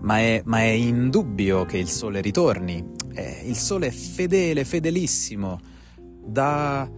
ma 0.00 0.18
è, 0.18 0.42
ma 0.44 0.58
è 0.58 0.70
indubbio 0.70 1.64
che 1.64 1.78
il 1.78 1.88
sole 1.88 2.20
ritorni. 2.20 2.84
Eh, 3.14 3.42
il 3.44 3.56
sole 3.56 3.88
è 3.88 3.90
fedele, 3.90 4.64
fedelissimo, 4.64 5.60
dà 6.24 6.88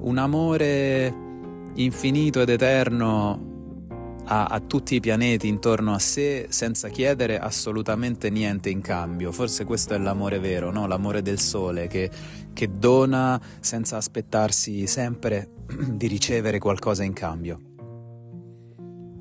un 0.00 0.18
amore 0.18 1.26
infinito 1.74 2.40
ed 2.40 2.48
eterno 2.48 3.47
a, 4.30 4.44
a, 4.44 4.60
tutti 4.60 4.94
i 4.94 5.00
pianeti 5.00 5.48
intorno 5.48 5.94
a 5.94 5.98
sé 5.98 6.46
senza 6.50 6.88
chiedere 6.88 7.38
assolutamente 7.38 8.28
niente 8.28 8.68
in 8.68 8.82
cambio. 8.82 9.32
Forse 9.32 9.64
questo 9.64 9.94
è 9.94 9.98
l'amore 9.98 10.38
vero, 10.38 10.70
no? 10.70 10.86
l'amore 10.86 11.22
del 11.22 11.40
sole 11.40 11.86
che, 11.86 12.10
che 12.52 12.70
dona 12.70 13.40
senza 13.60 13.96
aspettarsi 13.96 14.86
sempre 14.86 15.50
di 15.92 16.06
ricevere 16.06 16.58
qualcosa 16.58 17.04
in 17.04 17.14
cambio. 17.14 17.60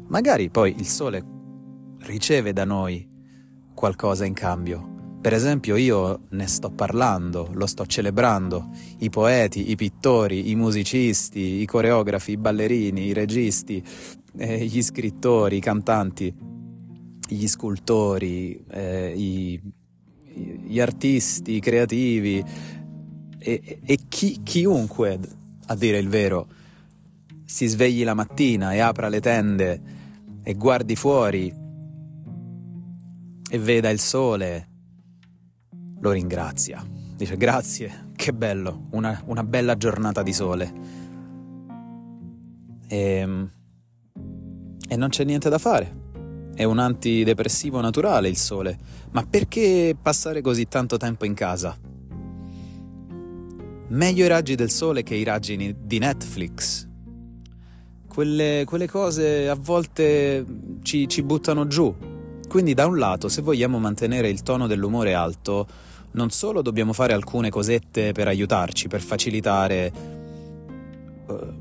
Magari 0.09 0.49
poi 0.49 0.75
il 0.77 0.87
sole 0.87 1.23
riceve 1.99 2.51
da 2.53 2.65
noi 2.65 3.07
qualcosa 3.73 4.25
in 4.25 4.33
cambio. 4.33 4.95
Per 5.19 5.33
esempio 5.33 5.75
io 5.75 6.27
ne 6.29 6.47
sto 6.47 6.69
parlando, 6.69 7.49
lo 7.53 7.65
sto 7.65 7.85
celebrando, 7.85 8.69
i 8.99 9.09
poeti, 9.09 9.71
i 9.71 9.75
pittori, 9.75 10.51
i 10.51 10.55
musicisti, 10.55 11.59
i 11.59 11.65
coreografi, 11.65 12.31
i 12.31 12.37
ballerini, 12.37 13.07
i 13.07 13.13
registi, 13.13 13.83
eh, 14.37 14.65
gli 14.65 14.81
scrittori, 14.81 15.57
i 15.57 15.61
cantanti, 15.61 16.33
gli 17.27 17.47
scultori, 17.47 18.63
eh, 18.69 19.13
i, 19.15 19.61
gli 20.67 20.79
artisti, 20.79 21.55
i 21.55 21.59
creativi 21.59 22.43
e, 23.37 23.79
e 23.83 23.99
chi, 24.07 24.41
chiunque, 24.43 25.19
a 25.67 25.75
dire 25.75 25.97
il 25.97 26.07
vero, 26.07 26.47
si 27.45 27.67
svegli 27.67 28.03
la 28.03 28.13
mattina 28.13 28.73
e 28.73 28.79
apra 28.79 29.09
le 29.09 29.19
tende 29.19 29.81
e 30.43 30.53
guardi 30.53 30.95
fuori 30.95 31.53
e 33.49 33.59
veda 33.59 33.89
il 33.89 33.99
sole, 33.99 34.67
lo 35.99 36.11
ringrazia. 36.11 36.85
Dice 37.15 37.37
grazie, 37.37 38.11
che 38.15 38.33
bello, 38.33 38.87
una, 38.91 39.21
una 39.25 39.43
bella 39.43 39.75
giornata 39.75 40.21
di 40.21 40.33
sole. 40.33 40.73
E, 42.87 42.97
ehm, 42.97 43.51
e 44.87 44.95
non 44.95 45.09
c'è 45.09 45.23
niente 45.23 45.49
da 45.49 45.57
fare. 45.57 46.05
È 46.55 46.63
un 46.63 46.79
antidepressivo 46.79 47.79
naturale 47.81 48.29
il 48.29 48.37
sole. 48.37 48.77
Ma 49.11 49.25
perché 49.29 49.95
passare 50.01 50.41
così 50.41 50.67
tanto 50.67 50.97
tempo 50.97 51.25
in 51.25 51.33
casa? 51.33 51.77
Meglio 53.89 54.25
i 54.25 54.27
raggi 54.27 54.55
del 54.55 54.71
sole 54.71 55.03
che 55.03 55.15
i 55.15 55.23
raggi 55.23 55.75
di 55.79 55.99
Netflix. 55.99 56.87
Quelle, 58.07 58.63
quelle 58.65 58.87
cose 58.87 59.47
a 59.47 59.55
volte 59.55 60.45
ci, 60.81 61.07
ci 61.07 61.21
buttano 61.21 61.67
giù, 61.67 61.95
quindi 62.47 62.73
da 62.73 62.87
un 62.87 62.97
lato, 62.97 63.27
se 63.27 63.41
vogliamo 63.41 63.77
mantenere 63.77 64.29
il 64.29 64.41
tono 64.41 64.67
dell'umore 64.67 65.13
alto, 65.13 65.67
non 66.11 66.31
solo 66.31 66.61
dobbiamo 66.61 66.93
fare 66.93 67.13
alcune 67.13 67.49
cosette 67.49 68.13
per 68.13 68.27
aiutarci, 68.27 68.87
per 68.87 69.01
facilitare 69.01 69.91
uh, 71.27 71.56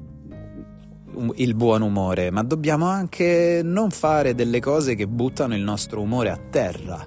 il 1.36 1.54
buon 1.54 1.82
umore, 1.82 2.30
ma 2.30 2.42
dobbiamo 2.42 2.86
anche 2.86 3.60
non 3.64 3.90
fare 3.90 4.34
delle 4.34 4.60
cose 4.60 4.94
che 4.94 5.06
buttano 5.06 5.54
il 5.54 5.62
nostro 5.62 6.00
umore 6.00 6.30
a 6.30 6.36
terra. 6.36 7.06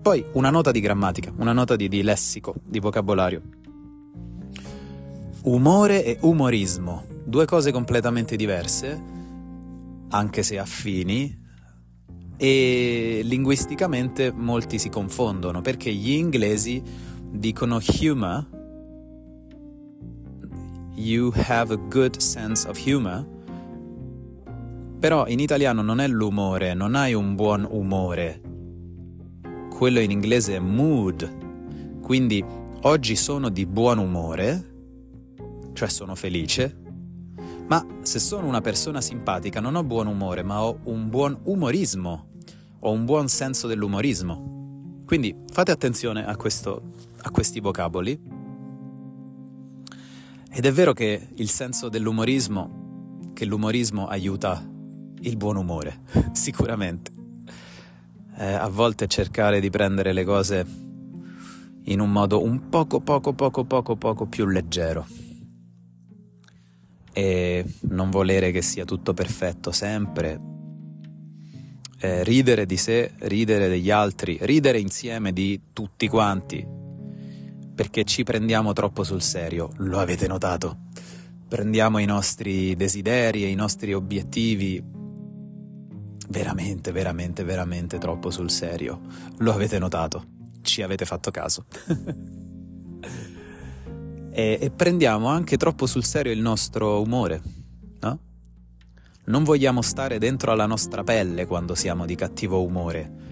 Poi 0.00 0.24
una 0.32 0.50
nota 0.50 0.70
di 0.70 0.80
grammatica, 0.80 1.32
una 1.36 1.52
nota 1.52 1.76
di, 1.76 1.88
di 1.88 2.02
lessico, 2.02 2.54
di 2.64 2.78
vocabolario. 2.78 3.42
Umore 5.42 6.04
e 6.04 6.18
umorismo, 6.22 7.04
due 7.24 7.44
cose 7.44 7.72
completamente 7.72 8.36
diverse, 8.36 9.02
anche 10.08 10.42
se 10.42 10.58
affini, 10.58 11.46
e 12.36 13.20
linguisticamente 13.24 14.30
molti 14.32 14.78
si 14.78 14.88
confondono 14.88 15.60
perché 15.60 15.92
gli 15.92 16.12
inglesi 16.12 16.80
dicono 17.30 17.80
humor, 18.00 18.46
you 20.94 21.32
have 21.34 21.74
a 21.74 21.76
good 21.76 22.16
sense 22.18 22.66
of 22.68 22.78
humor, 22.78 23.26
però 24.98 25.26
in 25.28 25.38
italiano 25.38 25.82
non 25.82 26.00
è 26.00 26.08
l'umore, 26.08 26.74
non 26.74 26.94
hai 26.94 27.14
un 27.14 27.34
buon 27.36 27.66
umore, 27.68 28.40
quello 29.70 30.00
in 30.00 30.10
inglese 30.10 30.56
è 30.56 30.58
mood, 30.58 32.00
quindi 32.02 32.44
oggi 32.82 33.14
sono 33.14 33.48
di 33.48 33.64
buon 33.64 33.98
umore, 33.98 34.74
cioè 35.72 35.88
sono 35.88 36.16
felice, 36.16 36.76
ma 37.68 37.86
se 38.02 38.18
sono 38.18 38.48
una 38.48 38.60
persona 38.60 39.00
simpatica 39.00 39.60
non 39.60 39.76
ho 39.76 39.84
buon 39.84 40.08
umore, 40.08 40.42
ma 40.42 40.64
ho 40.64 40.80
un 40.84 41.08
buon 41.08 41.38
umorismo, 41.44 42.30
ho 42.80 42.90
un 42.90 43.04
buon 43.04 43.28
senso 43.28 43.68
dell'umorismo. 43.68 45.02
Quindi 45.04 45.34
fate 45.50 45.70
attenzione 45.70 46.26
a, 46.26 46.34
questo, 46.36 46.94
a 47.22 47.30
questi 47.30 47.60
vocaboli. 47.60 48.18
Ed 50.50 50.64
è 50.64 50.72
vero 50.72 50.92
che 50.92 51.28
il 51.34 51.48
senso 51.48 51.88
dell'umorismo, 51.88 53.30
che 53.32 53.44
l'umorismo 53.44 54.08
aiuta 54.08 54.76
il 55.22 55.36
buon 55.36 55.56
umore, 55.56 56.00
sicuramente. 56.32 57.12
Eh, 58.36 58.52
a 58.52 58.68
volte 58.68 59.08
cercare 59.08 59.60
di 59.60 59.70
prendere 59.70 60.12
le 60.12 60.24
cose 60.24 60.66
in 61.84 62.00
un 62.00 62.10
modo 62.10 62.42
un 62.42 62.68
poco, 62.68 63.00
poco, 63.00 63.32
poco, 63.32 63.64
poco, 63.64 63.96
poco 63.96 64.26
più 64.26 64.46
leggero 64.46 65.06
e 67.12 67.64
non 67.88 68.10
volere 68.10 68.52
che 68.52 68.62
sia 68.62 68.84
tutto 68.84 69.12
perfetto 69.12 69.72
sempre, 69.72 70.40
eh, 71.98 72.22
ridere 72.22 72.64
di 72.64 72.76
sé, 72.76 73.10
ridere 73.22 73.68
degli 73.68 73.90
altri, 73.90 74.38
ridere 74.42 74.78
insieme 74.78 75.32
di 75.32 75.60
tutti 75.72 76.06
quanti, 76.06 76.64
perché 77.74 78.04
ci 78.04 78.22
prendiamo 78.22 78.72
troppo 78.72 79.02
sul 79.02 79.20
serio, 79.20 79.72
lo 79.78 79.98
avete 79.98 80.28
notato? 80.28 80.86
Prendiamo 81.48 81.98
i 81.98 82.04
nostri 82.04 82.76
desideri 82.76 83.42
e 83.42 83.48
i 83.48 83.54
nostri 83.56 83.94
obiettivi 83.94 84.80
veramente, 86.28 86.92
veramente, 86.92 87.44
veramente 87.44 87.98
troppo 87.98 88.30
sul 88.30 88.50
serio, 88.50 89.00
lo 89.38 89.52
avete 89.52 89.78
notato, 89.78 90.24
ci 90.62 90.82
avete 90.82 91.04
fatto 91.04 91.30
caso. 91.30 91.64
e, 94.30 94.58
e 94.60 94.70
prendiamo 94.70 95.28
anche 95.28 95.56
troppo 95.56 95.86
sul 95.86 96.04
serio 96.04 96.32
il 96.32 96.40
nostro 96.40 97.00
umore, 97.00 97.42
no? 98.00 98.18
Non 99.24 99.44
vogliamo 99.44 99.82
stare 99.82 100.18
dentro 100.18 100.52
alla 100.52 100.66
nostra 100.66 101.04
pelle 101.04 101.46
quando 101.46 101.74
siamo 101.74 102.06
di 102.06 102.14
cattivo 102.14 102.62
umore. 102.62 103.26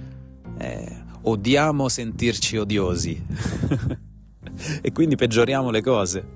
Eh, 0.58 1.04
odiamo 1.22 1.88
sentirci 1.88 2.56
odiosi. 2.56 3.24
e 4.80 4.92
quindi 4.92 5.16
peggioriamo 5.16 5.70
le 5.70 5.82
cose. 5.82 6.26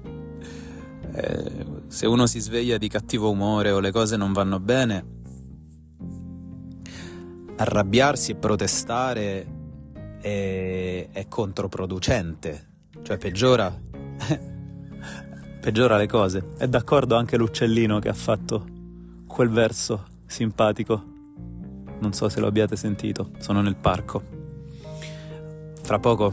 Eh, 1.12 1.66
se 1.88 2.07
uno 2.07 2.27
si 2.27 2.38
sveglia 2.38 2.79
di 2.79 2.88
cattivo 2.88 3.31
umore 3.31 3.70
o 3.70 3.81
le 3.81 3.90
cose 3.90 4.16
non 4.16 4.33
vanno 4.33 4.61
bene, 4.61 5.19
arrabbiarsi 7.61 8.33
e 8.33 8.35
protestare 8.37 9.46
è, 10.18 11.09
è 11.12 11.29
controproducente, 11.29 12.68
cioè 13.03 13.18
peggiora, 13.18 13.70
peggiora 15.61 15.99
le 15.99 16.07
cose. 16.07 16.53
È 16.57 16.66
d'accordo 16.66 17.16
anche 17.16 17.37
l'uccellino 17.37 17.99
che 17.99 18.09
ha 18.09 18.14
fatto 18.14 18.64
quel 19.27 19.51
verso 19.51 20.07
simpatico. 20.27 21.05
Non 21.99 22.14
so 22.14 22.31
se 22.31 22.40
lo 22.40 22.46
abbiate 22.46 22.77
sentito, 22.77 23.33
sono 23.40 23.61
nel 23.61 23.77
parco. 23.77 24.23
Fra 25.83 25.99
poco 25.99 26.33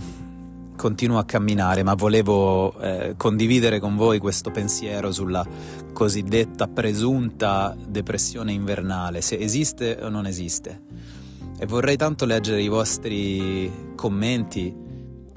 continuo 0.78 1.18
a 1.18 1.26
camminare, 1.26 1.84
ma 1.84 1.96
volevo 1.96 2.80
eh, 2.80 3.16
condividere 3.18 3.80
con 3.80 3.98
voi 3.98 4.20
questo 4.20 4.50
pensiero 4.52 5.12
sulla 5.12 5.46
cosiddetta 5.92 6.68
presunta 6.68 7.76
depressione 7.78 8.54
invernale, 8.54 9.20
se 9.20 9.38
esiste 9.38 9.98
o 10.02 10.08
non 10.08 10.26
esiste. 10.26 11.16
E 11.60 11.65
vorrei 11.65 11.98
tanto 11.98 12.26
leggere 12.26 12.62
i 12.62 12.67
vostri 12.67 13.72
commenti 13.96 14.72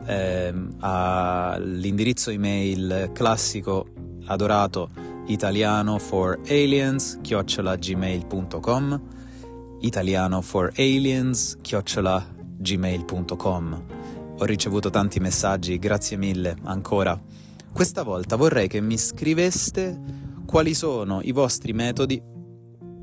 eh, 0.05 0.53
all'indirizzo 0.81 2.29
email 2.31 3.11
classico 3.15 3.87
adorato 4.27 4.91
italiano 5.27 5.99
for 5.99 6.39
aliens 6.47 7.19
chiocciolagmail.com 7.23 9.01
italiano 9.81 10.43
for 10.43 10.71
aliens 10.77 11.57
chiocciolagmail.com 11.61 13.83
ho 14.43 14.45
ricevuto 14.45 14.89
tanti 14.89 15.21
messaggi, 15.21 15.79
grazie 15.79 16.17
mille 16.17 16.57
ancora. 16.63 17.19
Questa 17.73 18.03
volta 18.03 18.37
vorrei 18.37 18.69
che 18.69 18.81
mi 18.81 18.97
scriveste 18.97 20.01
quali 20.47 20.73
sono 20.73 21.21
i 21.23 21.33
vostri 21.33 21.75
metodi, 21.75 22.21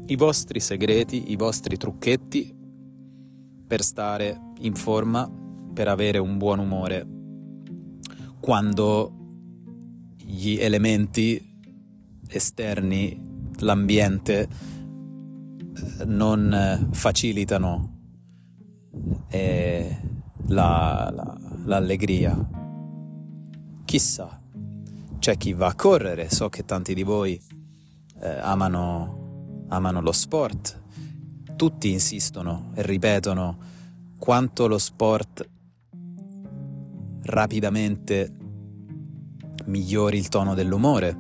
i 0.08 0.16
vostri 0.16 0.60
segreti, 0.60 1.32
i 1.32 1.36
vostri 1.36 1.78
trucchetti 1.78 2.57
per 3.68 3.84
stare 3.84 4.54
in 4.60 4.74
forma, 4.74 5.30
per 5.74 5.88
avere 5.88 6.18
un 6.18 6.38
buon 6.38 6.60
umore 6.60 7.16
quando 8.40 9.12
gli 10.16 10.58
elementi 10.58 11.46
esterni, 12.30 13.22
l'ambiente 13.58 14.48
non 16.06 16.88
facilitano 16.92 17.96
e 19.28 19.98
la, 20.48 21.12
la, 21.14 21.38
l'allegria. 21.66 22.38
Chissà, 23.84 24.42
c'è 25.20 25.38
chi 25.38 25.54
va 25.54 25.68
a 25.68 25.76
correre, 25.76 26.30
so 26.30 26.50
che 26.50 26.64
tanti 26.64 26.94
di 26.94 27.04
voi 27.04 27.38
eh, 28.22 28.30
amano, 28.40 29.66
amano 29.68 30.02
lo 30.02 30.12
sport, 30.12 30.84
tutti 31.58 31.92
insistono 31.92 32.72
e 32.76 32.84
ripetono 32.84 33.58
quanto 34.18 34.68
lo 34.68 34.78
sport 34.78 35.50
rapidamente 37.24 38.32
migliori 39.66 40.18
il 40.18 40.30
tono 40.30 40.54
dell'umore, 40.54 41.18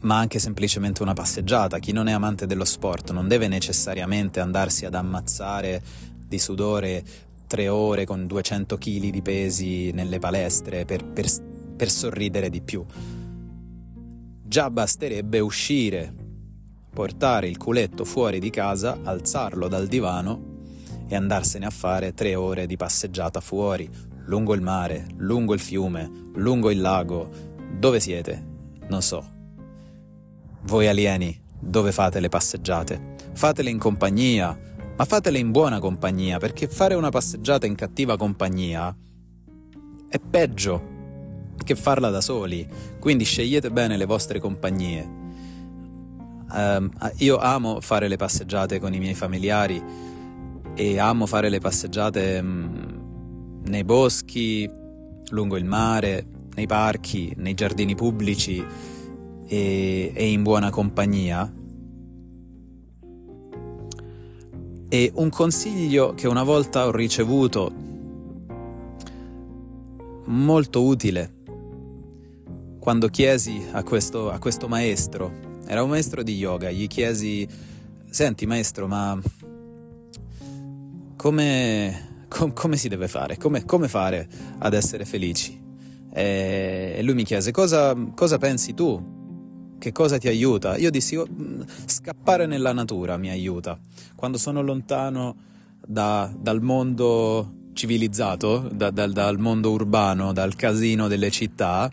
ma 0.00 0.18
anche 0.18 0.38
semplicemente 0.38 1.02
una 1.02 1.14
passeggiata. 1.14 1.78
Chi 1.78 1.92
non 1.92 2.08
è 2.08 2.12
amante 2.12 2.46
dello 2.46 2.64
sport 2.64 3.12
non 3.12 3.28
deve 3.28 3.48
necessariamente 3.48 4.40
andarsi 4.40 4.84
ad 4.84 4.94
ammazzare 4.94 5.82
di 6.26 6.38
sudore 6.38 7.04
tre 7.46 7.68
ore 7.68 8.04
con 8.04 8.26
200 8.26 8.76
kg 8.76 9.08
di 9.08 9.22
pesi 9.22 9.92
nelle 9.92 10.18
palestre 10.18 10.84
per, 10.84 11.04
per, 11.04 11.26
per 11.76 11.90
sorridere 11.90 12.50
di 12.50 12.60
più. 12.60 12.84
Già 14.42 14.68
basterebbe 14.68 15.38
uscire, 15.38 16.25
portare 16.96 17.46
il 17.46 17.58
culetto 17.58 18.06
fuori 18.06 18.38
di 18.38 18.48
casa, 18.48 19.00
alzarlo 19.02 19.68
dal 19.68 19.86
divano 19.86 20.54
e 21.06 21.14
andarsene 21.14 21.66
a 21.66 21.70
fare 21.70 22.14
tre 22.14 22.34
ore 22.34 22.64
di 22.64 22.78
passeggiata 22.78 23.42
fuori, 23.42 23.86
lungo 24.24 24.54
il 24.54 24.62
mare, 24.62 25.04
lungo 25.18 25.52
il 25.52 25.60
fiume, 25.60 26.30
lungo 26.36 26.70
il 26.70 26.80
lago. 26.80 27.28
Dove 27.78 28.00
siete? 28.00 28.42
Non 28.88 29.02
so. 29.02 29.22
Voi 30.62 30.88
alieni, 30.88 31.38
dove 31.60 31.92
fate 31.92 32.18
le 32.18 32.30
passeggiate? 32.30 33.14
Fatele 33.34 33.68
in 33.68 33.78
compagnia, 33.78 34.58
ma 34.96 35.04
fatele 35.04 35.38
in 35.38 35.50
buona 35.50 35.78
compagnia, 35.78 36.38
perché 36.38 36.66
fare 36.66 36.94
una 36.94 37.10
passeggiata 37.10 37.66
in 37.66 37.74
cattiva 37.74 38.16
compagnia 38.16 38.96
è 40.08 40.18
peggio 40.18 40.94
che 41.62 41.74
farla 41.74 42.08
da 42.08 42.22
soli, 42.22 42.66
quindi 42.98 43.24
scegliete 43.24 43.70
bene 43.70 43.98
le 43.98 44.06
vostre 44.06 44.40
compagnie. 44.40 45.24
Um, 46.52 46.90
io 47.18 47.38
amo 47.38 47.80
fare 47.80 48.08
le 48.08 48.16
passeggiate 48.16 48.78
con 48.78 48.94
i 48.94 48.98
miei 48.98 49.14
familiari 49.14 49.82
e 50.74 50.98
amo 50.98 51.26
fare 51.26 51.48
le 51.48 51.58
passeggiate 51.58 52.38
um, 52.38 53.62
nei 53.64 53.82
boschi, 53.82 54.70
lungo 55.30 55.56
il 55.56 55.64
mare, 55.64 56.26
nei 56.54 56.66
parchi, 56.66 57.32
nei 57.36 57.54
giardini 57.54 57.94
pubblici 57.94 58.64
e, 59.46 60.12
e 60.14 60.30
in 60.30 60.42
buona 60.42 60.70
compagnia. 60.70 61.52
E 64.88 65.12
un 65.14 65.30
consiglio 65.30 66.14
che 66.14 66.28
una 66.28 66.44
volta 66.44 66.86
ho 66.86 66.92
ricevuto, 66.92 67.72
molto 70.26 70.84
utile, 70.84 71.34
quando 72.78 73.08
chiesi 73.08 73.64
a 73.72 73.82
questo, 73.82 74.30
a 74.30 74.38
questo 74.38 74.68
maestro, 74.68 75.45
era 75.66 75.82
un 75.82 75.90
maestro 75.90 76.22
di 76.22 76.36
yoga, 76.36 76.70
gli 76.70 76.86
chiesi, 76.86 77.46
senti 78.08 78.46
maestro, 78.46 78.86
ma 78.86 79.20
come, 81.16 82.24
com, 82.28 82.52
come 82.52 82.76
si 82.76 82.88
deve 82.88 83.08
fare? 83.08 83.36
Come, 83.36 83.64
come, 83.64 83.88
fare 83.88 84.28
ad 84.58 84.74
essere 84.74 85.04
felici? 85.04 85.60
E 86.12 87.00
lui 87.02 87.14
mi 87.14 87.24
chiese, 87.24 87.50
cosa, 87.50 87.94
cosa 88.14 88.38
pensi 88.38 88.74
tu? 88.74 89.14
Che 89.78 89.92
cosa 89.92 90.18
ti 90.18 90.28
aiuta? 90.28 90.76
Io 90.76 90.90
dissi, 90.90 91.16
oh, 91.16 91.26
scappare 91.84 92.46
nella 92.46 92.72
natura 92.72 93.16
mi 93.16 93.28
aiuta. 93.28 93.78
Quando 94.14 94.38
sono 94.38 94.62
lontano 94.62 95.36
da, 95.84 96.32
dal 96.38 96.62
mondo 96.62 97.54
civilizzato, 97.72 98.70
da, 98.72 98.90
dal, 98.90 99.12
dal 99.12 99.38
mondo 99.38 99.72
urbano, 99.72 100.32
dal 100.32 100.54
casino 100.54 101.08
delle 101.08 101.30
città, 101.30 101.92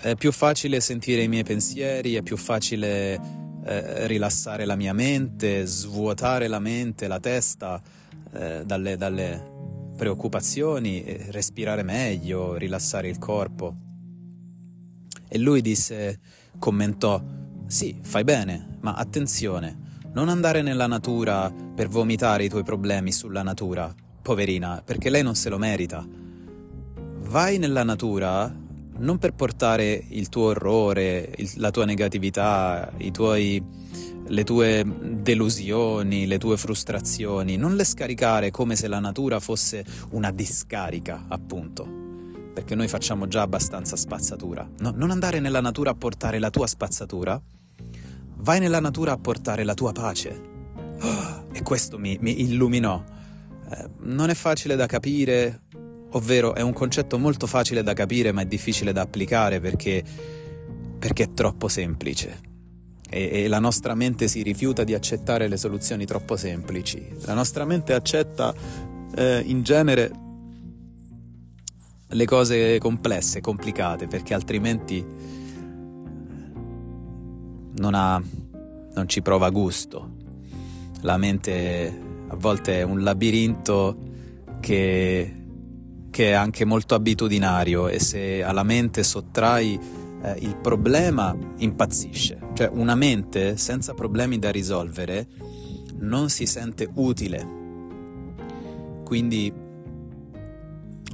è 0.00 0.14
più 0.14 0.30
facile 0.30 0.80
sentire 0.80 1.22
i 1.22 1.28
miei 1.28 1.42
pensieri, 1.42 2.14
è 2.14 2.22
più 2.22 2.36
facile 2.36 3.20
eh, 3.64 4.06
rilassare 4.06 4.64
la 4.64 4.76
mia 4.76 4.92
mente, 4.92 5.66
svuotare 5.66 6.46
la 6.46 6.60
mente, 6.60 7.08
la 7.08 7.18
testa 7.18 7.82
eh, 8.32 8.62
dalle, 8.64 8.96
dalle 8.96 9.56
preoccupazioni, 9.96 11.04
respirare 11.30 11.82
meglio, 11.82 12.54
rilassare 12.54 13.08
il 13.08 13.18
corpo. 13.18 13.74
E 15.28 15.38
lui 15.38 15.60
disse, 15.60 16.20
commentò, 16.58 17.20
sì, 17.66 17.98
fai 18.00 18.22
bene, 18.22 18.78
ma 18.80 18.94
attenzione, 18.94 19.86
non 20.12 20.28
andare 20.28 20.62
nella 20.62 20.86
natura 20.86 21.52
per 21.52 21.88
vomitare 21.88 22.44
i 22.44 22.48
tuoi 22.48 22.62
problemi 22.62 23.10
sulla 23.10 23.42
natura, 23.42 23.92
poverina, 24.22 24.80
perché 24.84 25.10
lei 25.10 25.24
non 25.24 25.34
se 25.34 25.48
lo 25.48 25.58
merita. 25.58 26.06
Vai 27.20 27.58
nella 27.58 27.82
natura 27.82 28.66
non 28.98 29.18
per 29.18 29.34
portare 29.34 30.04
il 30.08 30.28
tuo 30.28 30.46
orrore, 30.46 31.32
il, 31.36 31.50
la 31.56 31.70
tua 31.70 31.84
negatività, 31.84 32.92
tuoi, 33.12 33.62
le 34.26 34.44
tue 34.44 34.84
delusioni, 34.86 36.26
le 36.26 36.38
tue 36.38 36.56
frustrazioni, 36.56 37.56
non 37.56 37.74
le 37.74 37.84
scaricare 37.84 38.50
come 38.50 38.76
se 38.76 38.88
la 38.88 39.00
natura 39.00 39.40
fosse 39.40 39.84
una 40.10 40.30
discarica, 40.30 41.24
appunto 41.28 42.06
perché 42.58 42.74
noi 42.74 42.88
facciamo 42.88 43.28
già 43.28 43.42
abbastanza 43.42 43.94
spazzatura. 43.94 44.68
No, 44.80 44.92
non 44.92 45.12
andare 45.12 45.38
nella 45.38 45.60
natura 45.60 45.90
a 45.90 45.94
portare 45.94 46.40
la 46.40 46.50
tua 46.50 46.66
spazzatura, 46.66 47.40
vai 48.38 48.58
nella 48.58 48.80
natura 48.80 49.12
a 49.12 49.16
portare 49.16 49.62
la 49.62 49.74
tua 49.74 49.92
pace. 49.92 50.40
Oh, 51.00 51.46
e 51.52 51.62
questo 51.62 51.98
mi, 51.98 52.18
mi 52.20 52.42
illuminò. 52.42 53.00
Eh, 53.70 53.88
non 54.00 54.30
è 54.30 54.34
facile 54.34 54.74
da 54.74 54.86
capire, 54.86 55.60
ovvero 56.12 56.54
è 56.54 56.60
un 56.60 56.72
concetto 56.72 57.18
molto 57.18 57.46
facile 57.46 57.82
da 57.82 57.92
capire 57.92 58.32
ma 58.32 58.42
è 58.42 58.46
difficile 58.46 58.92
da 58.92 59.02
applicare 59.02 59.60
perché, 59.60 60.02
perché 60.98 61.24
è 61.24 61.32
troppo 61.32 61.68
semplice. 61.68 62.46
E, 63.10 63.44
e 63.44 63.48
la 63.48 63.58
nostra 63.58 63.94
mente 63.94 64.28
si 64.28 64.42
rifiuta 64.42 64.84
di 64.84 64.94
accettare 64.94 65.48
le 65.48 65.56
soluzioni 65.56 66.04
troppo 66.04 66.36
semplici. 66.36 67.06
La 67.24 67.34
nostra 67.34 67.64
mente 67.64 67.94
accetta 67.94 68.54
eh, 69.14 69.42
in 69.46 69.62
genere 69.62 70.26
le 72.10 72.24
cose 72.24 72.78
complesse, 72.78 73.40
complicate, 73.40 74.06
perché 74.06 74.34
altrimenti 74.34 75.04
non, 77.76 77.94
ha, 77.94 78.22
non 78.94 79.08
ci 79.08 79.22
prova 79.22 79.50
gusto. 79.50 80.16
La 81.02 81.16
mente 81.16 82.00
a 82.28 82.36
volte 82.36 82.78
è 82.78 82.82
un 82.82 83.02
labirinto 83.02 83.96
che, 84.60 85.47
che 86.10 86.30
è 86.30 86.32
anche 86.32 86.64
molto 86.64 86.94
abitudinario 86.94 87.88
e 87.88 88.00
se 88.00 88.42
alla 88.42 88.62
mente 88.62 89.02
sottrai 89.02 89.78
eh, 90.22 90.36
il 90.40 90.56
problema 90.56 91.36
impazzisce. 91.56 92.38
Cioè 92.54 92.70
una 92.72 92.94
mente 92.94 93.56
senza 93.56 93.94
problemi 93.94 94.38
da 94.38 94.50
risolvere 94.50 95.26
non 95.98 96.28
si 96.28 96.46
sente 96.46 96.88
utile. 96.94 97.56
Quindi 99.04 99.52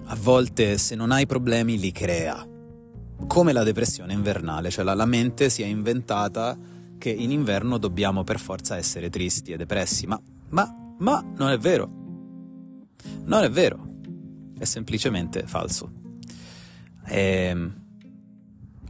a 0.06 0.16
volte 0.20 0.78
se 0.78 0.94
non 0.94 1.10
hai 1.10 1.26
problemi 1.26 1.78
li 1.78 1.92
crea. 1.92 2.46
Come 3.26 3.52
la 3.52 3.62
depressione 3.62 4.12
invernale, 4.12 4.70
cioè 4.70 4.84
la, 4.84 4.94
la 4.94 5.06
mente 5.06 5.48
si 5.48 5.62
è 5.62 5.66
inventata 5.66 6.56
che 6.98 7.10
in 7.10 7.30
inverno 7.30 7.78
dobbiamo 7.78 8.24
per 8.24 8.38
forza 8.38 8.76
essere 8.76 9.08
tristi 9.08 9.52
e 9.52 9.56
depressi, 9.56 10.06
ma, 10.06 10.20
ma, 10.50 10.94
ma 10.98 11.24
non 11.36 11.50
è 11.50 11.58
vero. 11.58 11.88
Non 13.24 13.44
è 13.44 13.50
vero. 13.50 13.93
È 14.58 14.64
semplicemente 14.64 15.44
falso. 15.46 15.90
E, 17.06 17.20
ehm, 17.20 17.72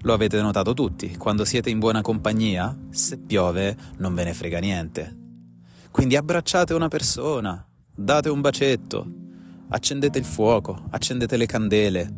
lo 0.04 0.12
avete 0.12 0.40
notato 0.42 0.74
tutti, 0.74 1.16
quando 1.16 1.46
siete 1.46 1.70
in 1.70 1.78
buona 1.78 2.02
compagnia, 2.02 2.76
se 2.90 3.16
piove 3.16 3.74
non 3.96 4.14
ve 4.14 4.24
ne 4.24 4.34
frega 4.34 4.58
niente. 4.58 5.16
Quindi 5.90 6.14
abbracciate 6.14 6.74
una 6.74 6.88
persona, 6.88 7.66
date 7.94 8.28
un 8.28 8.42
bacetto, 8.42 9.06
accendete 9.68 10.18
il 10.18 10.26
fuoco, 10.26 10.84
accendete 10.90 11.38
le 11.38 11.46
candele. 11.46 12.14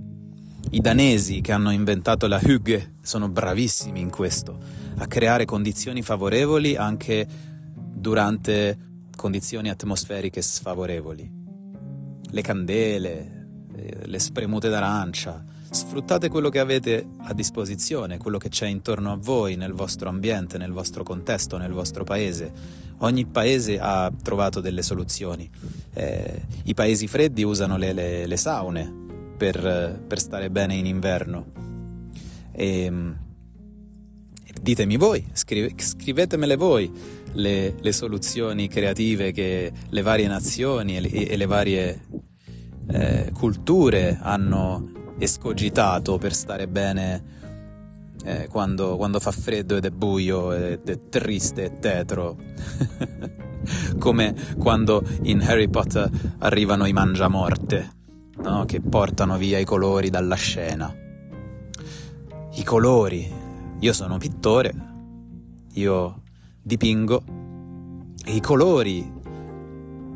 I 0.70 0.80
danesi 0.80 1.40
che 1.40 1.52
hanno 1.52 1.70
inventato 1.70 2.26
la 2.26 2.40
hygge 2.42 2.94
sono 3.02 3.28
bravissimi 3.28 4.00
in 4.00 4.10
questo, 4.10 4.58
a 4.96 5.06
creare 5.06 5.44
condizioni 5.44 6.02
favorevoli 6.02 6.74
anche 6.74 7.24
durante 7.72 8.78
condizioni 9.14 9.70
atmosferiche 9.70 10.42
sfavorevoli. 10.42 11.30
Le 12.30 12.42
candele, 12.42 13.35
le 14.04 14.18
spremute 14.18 14.68
d'arancia, 14.68 15.44
Sfruttate 15.68 16.28
quello 16.28 16.48
che 16.48 16.60
avete 16.60 17.06
a 17.18 17.34
disposizione, 17.34 18.18
quello 18.18 18.38
che 18.38 18.48
c'è 18.48 18.66
intorno 18.66 19.12
a 19.12 19.18
voi, 19.20 19.56
nel 19.56 19.72
vostro 19.72 20.08
ambiente, 20.08 20.58
nel 20.58 20.72
vostro 20.72 21.02
contesto, 21.02 21.58
nel 21.58 21.72
vostro 21.72 22.02
paese. 22.02 22.50
Ogni 22.98 23.26
paese 23.26 23.78
ha 23.78 24.10
trovato 24.22 24.60
delle 24.60 24.82
soluzioni. 24.82 25.50
Eh, 25.92 26.42
I 26.64 26.72
paesi 26.72 27.08
freddi 27.08 27.42
usano 27.42 27.76
le, 27.76 27.92
le, 27.92 28.26
le 28.26 28.36
saune 28.36 28.90
per, 29.36 30.00
per, 30.06 30.18
stare 30.18 30.50
bene 30.50 30.76
in 30.76 30.86
inverno. 30.86 31.46
E, 32.52 32.84
ehm, 32.84 33.18
ditemi 34.58 34.96
voi, 34.96 35.26
scrive, 35.32 35.72
scrivetemele 35.76 36.56
voi 36.56 36.90
le, 37.32 37.74
le, 37.78 37.92
soluzioni 37.92 38.68
creative 38.68 39.32
che 39.32 39.72
le 39.86 40.02
varie 40.02 40.26
nazioni 40.26 40.96
e 40.96 41.00
le, 41.00 41.10
e 41.10 41.36
le 41.36 41.46
varie 41.46 42.00
eh, 42.88 43.30
culture 43.32 44.18
hanno 44.20 45.14
escogitato 45.18 46.18
per 46.18 46.34
stare 46.34 46.68
bene 46.68 47.34
eh, 48.24 48.48
quando, 48.48 48.96
quando, 48.96 49.20
fa 49.20 49.30
freddo 49.30 49.76
ed 49.76 49.84
è 49.84 49.90
buio 49.90 50.52
ed 50.52 50.88
è 50.88 50.98
triste 51.08 51.64
e 51.64 51.78
tetro. 51.78 52.36
Come 53.98 54.34
quando 54.58 55.02
in 55.22 55.42
Harry 55.42 55.68
Potter 55.68 56.08
arrivano 56.38 56.86
i 56.86 56.92
mangiamorte, 56.92 57.90
no? 58.42 58.64
che 58.64 58.80
portano 58.80 59.36
via 59.36 59.58
i 59.58 59.64
colori 59.64 60.10
dalla 60.10 60.36
scena. 60.36 60.94
I 62.52 62.64
colori. 62.64 63.44
Io 63.78 63.92
sono 63.92 64.16
pittore, 64.16 64.74
io 65.74 66.22
dipingo 66.62 67.22
e 68.24 68.34
i 68.34 68.40
colori 68.40 69.12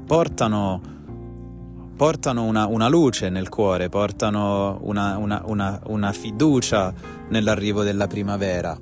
portano 0.06 0.99
portano 2.00 2.44
una, 2.44 2.66
una, 2.66 2.88
luce 2.88 3.28
nel 3.28 3.50
cuore, 3.50 3.90
portano 3.90 4.78
una, 4.84 5.18
una, 5.18 5.82
una 5.84 6.12
fiducia 6.12 6.94
nell'arrivo 7.28 7.82
della 7.82 8.06
primavera. 8.06 8.74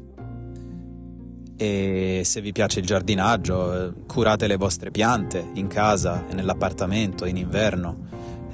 E 1.57 2.23
se 2.25 2.41
vi 2.41 2.53
piace 2.53 2.79
il 2.79 2.87
giardinaggio, 2.87 3.93
curate 4.07 4.47
le 4.47 4.55
vostre 4.55 4.93
piante 4.93 5.45
in 5.55 5.67
casa 5.67 6.29
e 6.29 6.35
nell'appartamento 6.35 7.25
in 7.25 7.39
inverno, 7.39 8.07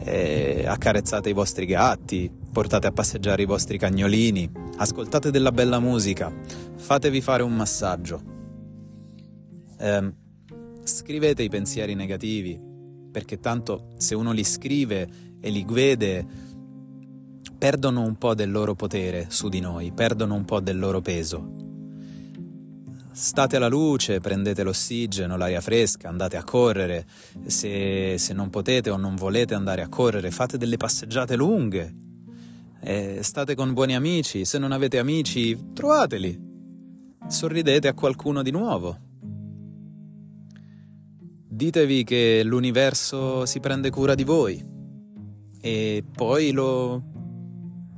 accarezzate 0.03 1.29
i 1.29 1.35
vostri 1.35 1.66
gatti, 1.66 2.33
portate 2.50 2.87
a 2.87 2.92
passeggiare 2.92 3.42
i 3.42 3.46
vostri 3.46 3.77
cagnolini, 3.77 4.50
ascoltate 4.79 5.31
della 5.31 5.53
bella 5.53 5.79
musica, 5.79 6.33
fatevi 6.77 7.20
fare 7.20 7.42
un 7.42 7.55
massaggio. 7.55 8.22
Eh, 9.79 10.12
scrivete 10.85 11.42
i 11.42 11.50
pensieri 11.50 11.94
negativi, 11.94 12.72
perché 13.14 13.38
tanto 13.38 13.90
se 13.96 14.16
uno 14.16 14.33
li 14.33 14.42
scrive 14.42 15.09
e 15.40 15.48
li 15.48 15.64
vede, 15.68 16.27
perdono 17.57 18.03
un 18.03 18.16
po' 18.16 18.35
del 18.35 18.50
loro 18.50 18.74
potere 18.74 19.27
su 19.29 19.48
di 19.48 19.61
noi, 19.61 19.92
perdono 19.92 20.35
un 20.35 20.44
po' 20.44 20.59
del 20.59 20.81
loro 20.81 21.00
peso. 21.00 21.55
State 23.12 23.55
alla 23.55 23.68
luce, 23.68 24.18
prendete 24.18 24.64
l'ossigeno, 24.64 25.37
l'aria 25.37 25.61
fresca, 25.61 26.09
andate 26.09 26.37
a 26.37 26.42
correre, 26.42 27.07
se, 27.46 28.16
se 28.18 28.35
non 28.35 28.50
potete 28.50 28.90
o 28.90 28.96
non 28.96 29.14
volete 29.14 29.55
andare 29.55 29.83
a 29.83 29.88
correre, 29.88 30.33
fate 30.33 30.59
delle 30.59 30.77
passeggiate 30.77 31.37
lunghe, 31.37 31.94
eh, 32.81 33.20
state 33.22 33.55
con 33.55 33.74
buoni 33.74 33.94
amici, 33.94 34.44
se 34.44 34.59
non 34.59 34.72
avete 34.72 34.98
amici, 34.98 35.57
trovateli, 35.72 36.37
sorridete 37.29 37.87
a 37.87 37.94
qualcuno 37.94 38.42
di 38.42 38.50
nuovo. 38.50 39.04
Ditevi 41.55 42.03
che 42.03 42.43
l'universo 42.45 43.47
si 43.47 43.61
prende 43.61 43.88
cura 43.88 44.17
di 44.17 44.25
voi 44.25 44.61
e 45.61 46.05
poi 46.12 46.51
lo, 46.51 47.01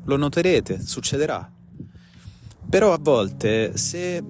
lo 0.05 0.17
noterete, 0.17 0.83
succederà. 0.85 1.51
Però 2.69 2.93
a 2.93 2.99
volte 3.01 3.79
se 3.79 4.23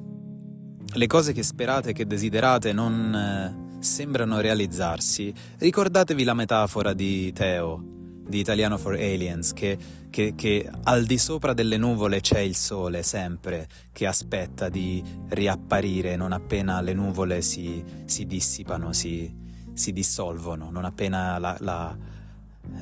le 0.92 1.06
cose 1.08 1.32
che 1.32 1.42
sperate, 1.42 1.92
che 1.92 2.06
desiderate 2.06 2.72
non 2.72 3.12
eh, 3.12 3.82
sembrano 3.82 4.38
realizzarsi, 4.38 5.34
ricordatevi 5.58 6.22
la 6.22 6.34
metafora 6.34 6.92
di 6.92 7.32
Teo 7.32 8.05
di 8.26 8.38
Italiano 8.38 8.78
for 8.78 8.94
Aliens, 8.94 9.52
che, 9.52 9.78
che, 10.10 10.34
che, 10.34 10.70
al 10.84 11.04
di 11.04 11.18
sopra 11.18 11.52
delle 11.52 11.76
nuvole 11.76 12.20
c'è 12.20 12.40
il 12.40 12.56
sole 12.56 13.02
sempre, 13.02 13.68
che 13.92 14.06
aspetta 14.06 14.68
di 14.68 15.02
riapparire 15.28 16.16
non 16.16 16.32
appena 16.32 16.80
le 16.80 16.94
nuvole 16.94 17.42
si, 17.42 17.82
si 18.04 18.26
dissipano, 18.26 18.92
si, 18.92 19.32
si, 19.72 19.92
dissolvono, 19.92 20.70
non 20.70 20.84
appena 20.84 21.38
la, 21.38 21.56
la, 21.60 21.96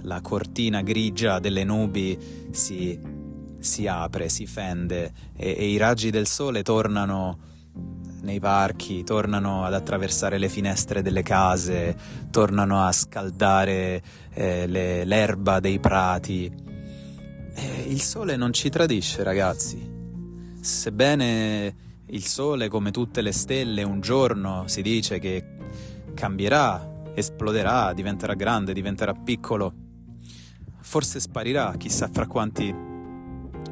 la, 0.03 0.21
cortina 0.21 0.83
grigia 0.83 1.39
delle 1.39 1.65
nubi 1.65 2.19
si, 2.51 2.99
si 3.59 3.87
apre, 3.87 4.29
si 4.29 4.47
fende 4.47 5.13
e, 5.37 5.55
e 5.59 5.67
i 5.69 5.77
raggi 5.77 6.11
del 6.11 6.27
sole 6.27 6.63
tornano 6.63 7.53
nei 8.25 8.41
parchi, 8.41 9.05
tornano 9.05 9.65
ad 9.65 9.75
attraversare 9.75 10.39
le 10.39 10.49
finestre 10.49 11.03
delle 11.03 11.23
case, 11.23 11.97
tornano 12.31 12.85
a 12.85 12.91
scaldare 12.91 14.03
eh, 14.33 14.67
le, 14.67 15.05
l'erba 15.05 15.61
dei 15.61 15.79
prati. 15.79 16.51
E 17.55 17.85
il 17.87 18.01
sole 18.01 18.35
non 18.37 18.53
ci 18.53 18.71
tradisce, 18.71 19.23
ragazzi. 19.23 19.93
Sebbene 20.61 21.77
il 22.07 22.25
sole, 22.25 22.69
come 22.69 22.91
tutte 22.91 23.21
le 23.21 23.33
stelle, 23.33 23.83
un 23.83 24.01
giorno 24.01 24.65
si 24.67 24.83
dice 24.83 25.19
che 25.19 25.45
cambierà, 26.15 27.13
esploderà, 27.15 27.93
diventerà 27.93 28.35
grande, 28.35 28.73
diventerà 28.73 29.13
piccolo, 29.13 29.73
forse 30.81 31.21
sparirà, 31.21 31.75
chissà 31.77 32.09
fra 32.13 32.27
quanti 32.27 32.75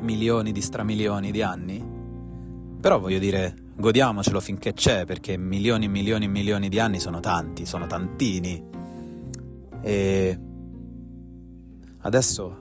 milioni 0.01 0.53
di 0.53 0.61
stramilioni 0.61 1.31
di 1.31 1.43
anni. 1.43 2.01
Però 2.81 2.99
voglio 2.99 3.19
dire, 3.21 3.55
godiamocelo 3.75 4.41
finché 4.41 4.73
c'è, 4.73 5.05
perché 5.05 5.37
milioni 5.37 5.87
e 5.87 5.89
milioni 5.89 6.25
e 6.27 6.29
milioni 6.29 6.69
di 6.69 6.79
anni 6.79 7.01
sono 7.01 7.21
tanti, 7.21 7.67
sono 7.67 7.87
tantini. 7.87 8.63
E 9.81 10.39
adesso 12.01 12.61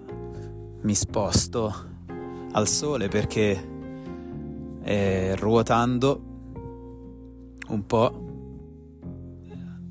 mi 0.81 0.95
sposto 0.95 1.73
al 2.53 2.67
sole 2.67 3.07
perché 3.07 3.69
eh, 4.83 5.35
ruotando 5.35 6.29
un 7.67 7.85
po' 7.85 8.25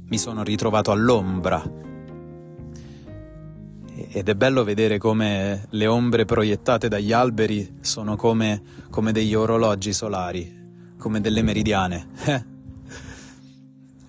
mi 0.09 0.19
sono 0.19 0.43
ritrovato 0.43 0.91
all'ombra 0.91 1.63
ed 4.13 4.29
è 4.29 4.35
bello 4.35 4.65
vedere 4.65 4.99
come 4.99 5.67
le 5.71 5.87
ombre 5.87 6.25
proiettate 6.25 6.89
dagli 6.89 7.13
alberi 7.13 7.77
sono 7.81 8.17
come, 8.17 8.61
come 8.91 9.13
degli 9.13 9.35
orologi 9.35 9.93
solari 9.93 10.60
come 11.01 11.21
delle 11.21 11.43
meridiane. 11.43 12.07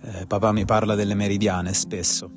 eh, 0.02 0.26
papà 0.28 0.52
mi 0.52 0.66
parla 0.66 0.94
delle 0.94 1.16
meridiane 1.16 1.74
spesso. 1.74 2.30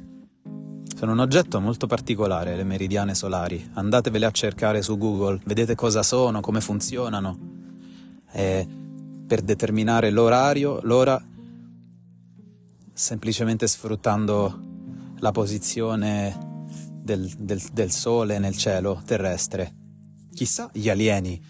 Sono 0.96 1.12
un 1.12 1.18
oggetto 1.18 1.60
molto 1.60 1.86
particolare, 1.86 2.56
le 2.56 2.64
meridiane 2.64 3.14
solari. 3.14 3.72
Andatevele 3.74 4.24
a 4.24 4.30
cercare 4.30 4.80
su 4.80 4.96
Google, 4.96 5.40
vedete 5.44 5.74
cosa 5.74 6.02
sono, 6.02 6.40
come 6.40 6.62
funzionano. 6.62 7.38
E 8.30 8.66
per 9.26 9.42
determinare 9.42 10.10
l'orario, 10.10 10.78
l'ora, 10.82 11.20
semplicemente 12.92 13.66
sfruttando 13.66 14.60
la 15.18 15.32
posizione 15.32 16.62
del, 17.02 17.28
del, 17.36 17.60
del 17.72 17.90
sole 17.90 18.38
nel 18.38 18.56
cielo 18.56 19.02
terrestre. 19.04 19.74
Chissà 20.32 20.70
gli 20.72 20.88
alieni 20.88 21.42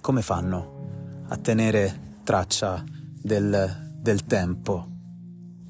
come 0.00 0.22
fanno 0.22 1.24
a 1.28 1.36
tenere 1.36 2.05
traccia 2.26 2.82
del, 3.22 3.92
del 4.00 4.24
tempo. 4.24 4.84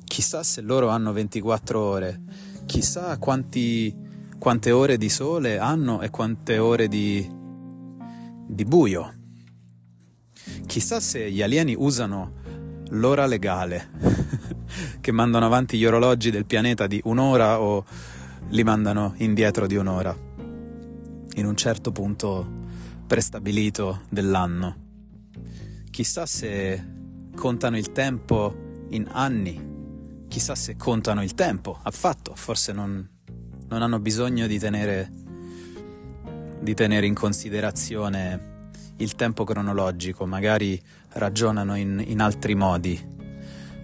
Chissà 0.05 0.43
se 0.43 0.63
loro 0.63 0.89
hanno 0.89 1.13
24 1.13 1.79
ore, 1.79 2.23
chissà 2.65 3.19
quanti, 3.19 3.95
quante 4.39 4.71
ore 4.71 4.97
di 4.97 5.11
sole 5.11 5.59
hanno 5.59 6.01
e 6.01 6.09
quante 6.09 6.57
ore 6.57 6.89
di, 6.89 7.31
di 8.47 8.65
buio. 8.65 9.13
Chissà 10.65 10.99
se 10.99 11.31
gli 11.31 11.43
alieni 11.43 11.75
usano 11.77 12.33
l'ora 12.89 13.27
legale, 13.27 13.91
che 15.03 15.13
mandano 15.13 15.45
avanti 15.45 15.77
gli 15.77 15.85
orologi 15.85 16.31
del 16.31 16.47
pianeta 16.47 16.87
di 16.87 16.99
un'ora 17.05 17.61
o 17.61 17.85
li 18.49 18.65
mandano 18.65 19.13
indietro 19.19 19.67
di 19.67 19.77
un'ora, 19.77 20.17
in 21.35 21.45
un 21.45 21.55
certo 21.55 21.93
punto 21.93 22.49
prestabilito 23.07 24.05
dell'anno. 24.09 24.86
Chissà 25.97 26.27
se 26.27 26.85
contano 27.35 27.79
il 27.79 27.91
tempo 27.91 28.85
in 28.91 29.09
anni, 29.11 30.27
chissà 30.29 30.55
se 30.55 30.77
contano 30.77 31.23
il 31.23 31.33
tempo, 31.33 31.79
affatto, 31.83 32.35
forse 32.35 32.75
non, 32.75 33.09
non 33.67 33.81
hanno 33.81 33.99
bisogno 33.99 34.47
di 34.47 34.59
tenere, 34.59 35.11
di 36.61 36.75
tenere 36.75 37.07
in 37.07 37.15
considerazione 37.15 38.69
il 38.97 39.15
tempo 39.15 39.45
cronologico, 39.45 40.27
magari 40.27 40.79
ragionano 41.15 41.75
in, 41.77 42.05
in 42.07 42.21
altri 42.21 42.55
modi, 42.55 43.01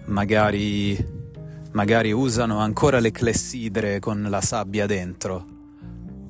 magari, 0.05 0.95
magari 1.71 2.11
usano 2.11 2.59
ancora 2.59 2.99
le 2.99 3.09
clessidre 3.09 3.97
con 3.97 4.21
la 4.29 4.41
sabbia 4.41 4.85
dentro, 4.85 5.43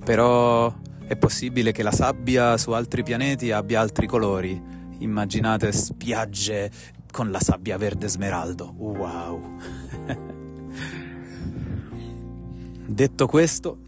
però 0.02 0.74
è 1.06 1.18
possibile 1.18 1.74
che 1.74 1.84
la 1.84 1.92
sabbia 1.92 2.58
su 2.58 2.72
altri 2.72 3.04
pianeti 3.04 3.52
abbia 3.52 3.82
altri 3.82 4.08
colori. 4.08 4.72
Immaginate 5.04 5.74
spiagge 5.74 6.72
con 7.12 7.30
la 7.30 7.42
sabbia 7.42 7.78
verde 7.78 8.08
smeraldo. 8.08 8.74
Wow! 8.78 9.60
Detto 12.88 13.28
questo, 13.28 13.80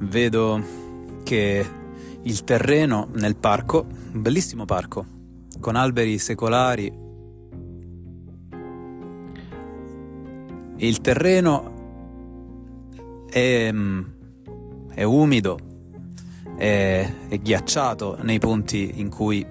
vedo 0.00 0.60
che 1.22 1.64
il 2.22 2.42
terreno 2.42 3.10
nel 3.14 3.36
parco, 3.36 3.86
un 4.12 4.22
bellissimo 4.22 4.64
parco, 4.64 5.06
con 5.60 5.76
alberi 5.76 6.18
secolari. 6.18 6.92
Il 10.78 11.00
terreno 11.00 11.72
è, 13.30 13.72
è 14.94 15.02
umido, 15.04 15.73
è, 16.56 17.12
è, 17.28 17.38
ghiacciato 17.38 18.18
nei 18.22 18.38
punti 18.38 19.00
in 19.00 19.08
cui 19.08 19.44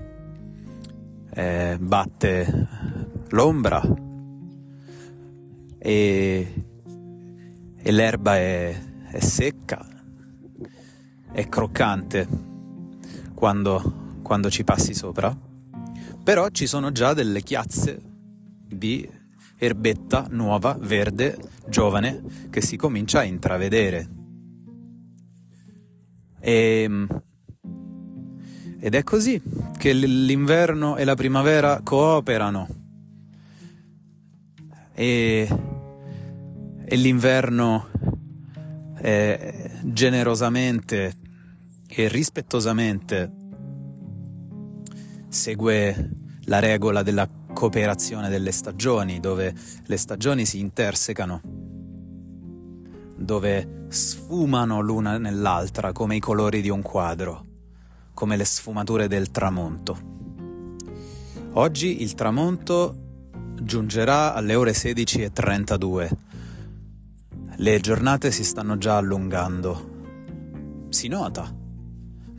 eh, 1.35 1.77
batte 1.79 2.67
l'ombra 3.29 3.81
e, 5.77 6.53
e 7.75 7.91
l'erba 7.91 8.37
è, 8.37 8.75
è 9.11 9.19
secca, 9.19 9.85
è 11.31 11.49
croccante 11.49 12.27
quando, 13.33 14.19
quando 14.21 14.49
ci 14.49 14.63
passi 14.63 14.93
sopra, 14.93 15.35
però 16.23 16.47
ci 16.49 16.67
sono 16.67 16.91
già 16.91 17.13
delle 17.13 17.41
chiazze 17.41 18.01
di 18.65 19.07
erbetta 19.57 20.27
nuova, 20.29 20.77
verde, 20.79 21.37
giovane, 21.67 22.21
che 22.49 22.61
si 22.61 22.77
comincia 22.77 23.19
a 23.19 23.23
intravedere. 23.23 24.22
E, 26.45 26.83
ehm, 26.83 27.21
ed 28.81 28.95
è 28.95 29.03
così 29.03 29.41
che 29.77 29.93
l'inverno 29.93 30.97
e 30.97 31.05
la 31.05 31.15
primavera 31.15 31.79
cooperano. 31.81 32.67
E, 34.93 35.47
e 36.85 36.95
l'inverno 36.97 37.87
eh, 38.99 39.71
generosamente 39.83 41.15
che 41.87 42.09
rispettosamente 42.09 43.31
segue 45.29 46.09
la 46.45 46.59
regola 46.59 47.03
della 47.03 47.27
cooperazione 47.53 48.27
delle 48.27 48.51
stagioni, 48.51 49.21
dove 49.21 49.55
le 49.85 49.97
stagioni 49.97 50.45
si 50.45 50.59
intersecano, 50.59 51.41
dove 53.23 53.85
sfumano 53.87 54.81
l'una 54.81 55.17
nell'altra 55.17 55.91
come 55.91 56.15
i 56.15 56.19
colori 56.19 56.61
di 56.61 56.69
un 56.69 56.81
quadro, 56.81 57.45
come 58.13 58.35
le 58.35 58.45
sfumature 58.45 59.07
del 59.07 59.31
tramonto. 59.31 60.11
Oggi 61.53 62.01
il 62.01 62.15
tramonto 62.15 62.95
giungerà 63.61 64.33
alle 64.33 64.55
ore 64.55 64.71
16.32. 64.71 66.09
Le 67.55 67.79
giornate 67.79 68.31
si 68.31 68.43
stanno 68.43 68.77
già 68.77 68.97
allungando. 68.97 69.91
Si 70.89 71.07
nota 71.07 71.51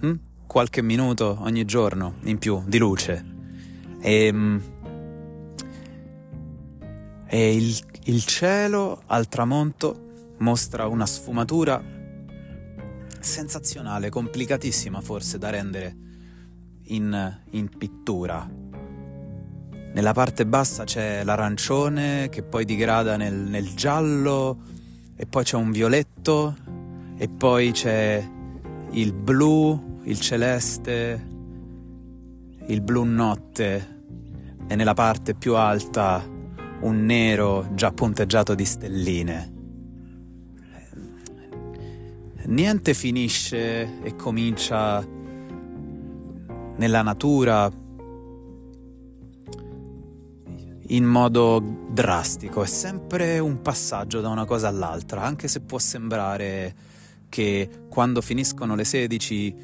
hm? 0.00 0.14
qualche 0.46 0.82
minuto 0.82 1.38
ogni 1.40 1.64
giorno 1.64 2.14
in 2.24 2.38
più 2.38 2.62
di 2.66 2.78
luce. 2.78 3.24
E, 4.00 4.26
ehm, 4.26 4.62
e 7.26 7.54
il, 7.56 7.78
il 8.04 8.24
cielo 8.24 9.02
al 9.06 9.28
tramonto 9.28 10.03
mostra 10.44 10.86
una 10.86 11.06
sfumatura 11.06 11.82
sensazionale, 13.18 14.10
complicatissima 14.10 15.00
forse 15.00 15.38
da 15.38 15.48
rendere 15.48 15.96
in, 16.88 17.40
in 17.52 17.68
pittura. 17.76 18.46
Nella 19.94 20.12
parte 20.12 20.44
bassa 20.44 20.84
c'è 20.84 21.24
l'arancione 21.24 22.28
che 22.28 22.42
poi 22.42 22.66
digrada 22.66 23.16
nel, 23.16 23.34
nel, 23.34 23.74
giallo 23.74 24.58
e 25.16 25.24
poi 25.24 25.44
c'è 25.44 25.56
un 25.56 25.70
violetto 25.70 26.54
e 27.16 27.28
poi 27.28 27.72
c'è 27.72 28.30
il 28.90 29.12
blu 29.14 29.92
il 30.04 30.20
celeste, 30.20 31.28
il 32.66 32.80
blu 32.82 33.04
notte 33.04 34.02
e 34.66 34.76
nella 34.76 34.94
parte 34.94 35.34
più 35.34 35.56
alta 35.56 36.22
un 36.80 37.04
nero 37.04 37.68
già 37.72 37.90
punteggiato 37.90 38.54
di 38.54 38.64
stelline. 38.66 39.53
Niente 42.46 42.92
finisce 42.92 44.02
e 44.02 44.16
comincia 44.16 45.04
nella 46.76 47.02
natura 47.02 47.70
in 50.88 51.04
modo 51.04 51.86
drastico, 51.88 52.62
è 52.62 52.66
sempre 52.66 53.38
un 53.38 53.62
passaggio 53.62 54.20
da 54.20 54.28
una 54.28 54.44
cosa 54.44 54.68
all'altra, 54.68 55.22
anche 55.22 55.48
se 55.48 55.60
può 55.60 55.78
sembrare 55.78 56.74
che 57.30 57.68
quando 57.88 58.20
finiscono 58.20 58.74
le 58.74 58.84
16 58.84 59.56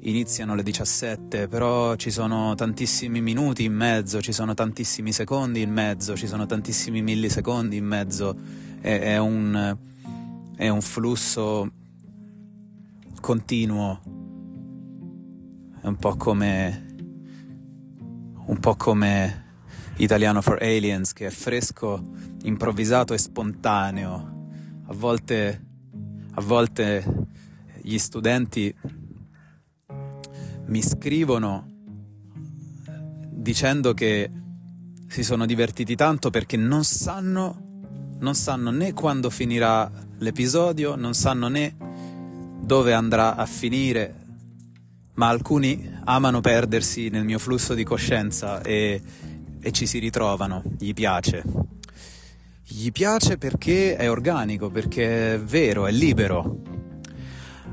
iniziano 0.00 0.54
le 0.54 0.62
17, 0.62 1.48
però 1.48 1.94
ci 1.96 2.10
sono 2.10 2.54
tantissimi 2.54 3.20
minuti 3.20 3.64
in 3.64 3.74
mezzo, 3.74 4.22
ci 4.22 4.32
sono 4.32 4.54
tantissimi 4.54 5.12
secondi 5.12 5.60
in 5.60 5.70
mezzo, 5.70 6.16
ci 6.16 6.26
sono 6.26 6.46
tantissimi 6.46 7.02
millisecondi 7.02 7.76
in 7.76 7.84
mezzo, 7.84 8.34
è, 8.80 8.98
è, 8.98 9.18
un, 9.18 9.76
è 10.56 10.68
un 10.68 10.80
flusso 10.80 11.70
continuo, 13.24 14.02
è 15.80 15.86
un 15.86 15.96
po' 15.96 16.14
come 16.14 16.94
un 18.44 18.60
po' 18.60 18.76
come 18.76 19.44
Italiano 19.96 20.42
for 20.42 20.58
Aliens 20.60 21.14
che 21.14 21.28
è 21.28 21.30
fresco, 21.30 22.06
improvvisato 22.42 23.14
e 23.14 23.18
spontaneo. 23.18 24.48
A 24.88 24.92
volte, 24.92 25.64
a 26.32 26.40
volte 26.42 27.28
gli 27.80 27.96
studenti 27.96 28.74
mi 30.66 30.82
scrivono 30.82 31.66
dicendo 33.30 33.94
che 33.94 34.30
si 35.06 35.24
sono 35.24 35.46
divertiti 35.46 35.96
tanto 35.96 36.28
perché 36.28 36.58
non 36.58 36.84
sanno, 36.84 37.86
non 38.18 38.34
sanno 38.34 38.70
né 38.70 38.92
quando 38.92 39.30
finirà 39.30 39.90
l'episodio, 40.18 40.94
non 40.94 41.14
sanno 41.14 41.48
né 41.48 41.83
dove 42.64 42.92
andrà 42.92 43.36
a 43.36 43.46
finire, 43.46 44.14
ma 45.14 45.28
alcuni 45.28 45.90
amano 46.04 46.40
perdersi 46.40 47.08
nel 47.08 47.24
mio 47.24 47.38
flusso 47.38 47.74
di 47.74 47.84
coscienza 47.84 48.62
e, 48.62 49.00
e 49.60 49.72
ci 49.72 49.86
si 49.86 49.98
ritrovano, 49.98 50.62
gli 50.78 50.92
piace. 50.92 51.42
Gli 52.66 52.90
piace 52.90 53.36
perché 53.36 53.96
è 53.96 54.10
organico, 54.10 54.70
perché 54.70 55.34
è 55.34 55.40
vero, 55.40 55.86
è 55.86 55.92
libero. 55.92 56.62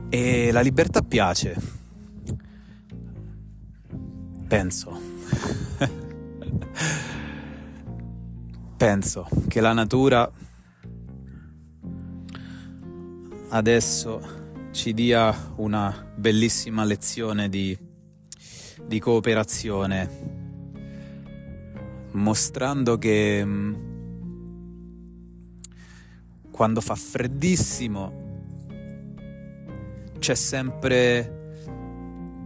E 0.10 0.52
la 0.52 0.62
libertà 0.62 1.02
piace 1.02 1.80
penso. 4.52 5.00
penso 8.76 9.26
che 9.48 9.62
la 9.62 9.72
natura 9.72 10.30
adesso 13.52 14.41
ci 14.72 14.94
dia 14.94 15.54
una 15.58 16.12
bellissima 16.16 16.84
lezione 16.86 17.50
di, 17.50 17.78
di 18.86 19.00
cooperazione, 19.00 20.10
mostrando 22.12 22.98
che 22.98 23.44
mm, 23.46 23.74
quando 26.52 26.80
fa 26.80 26.96
freddissimo 26.96 28.30
c'è 30.20 30.36
sempre 30.36 31.40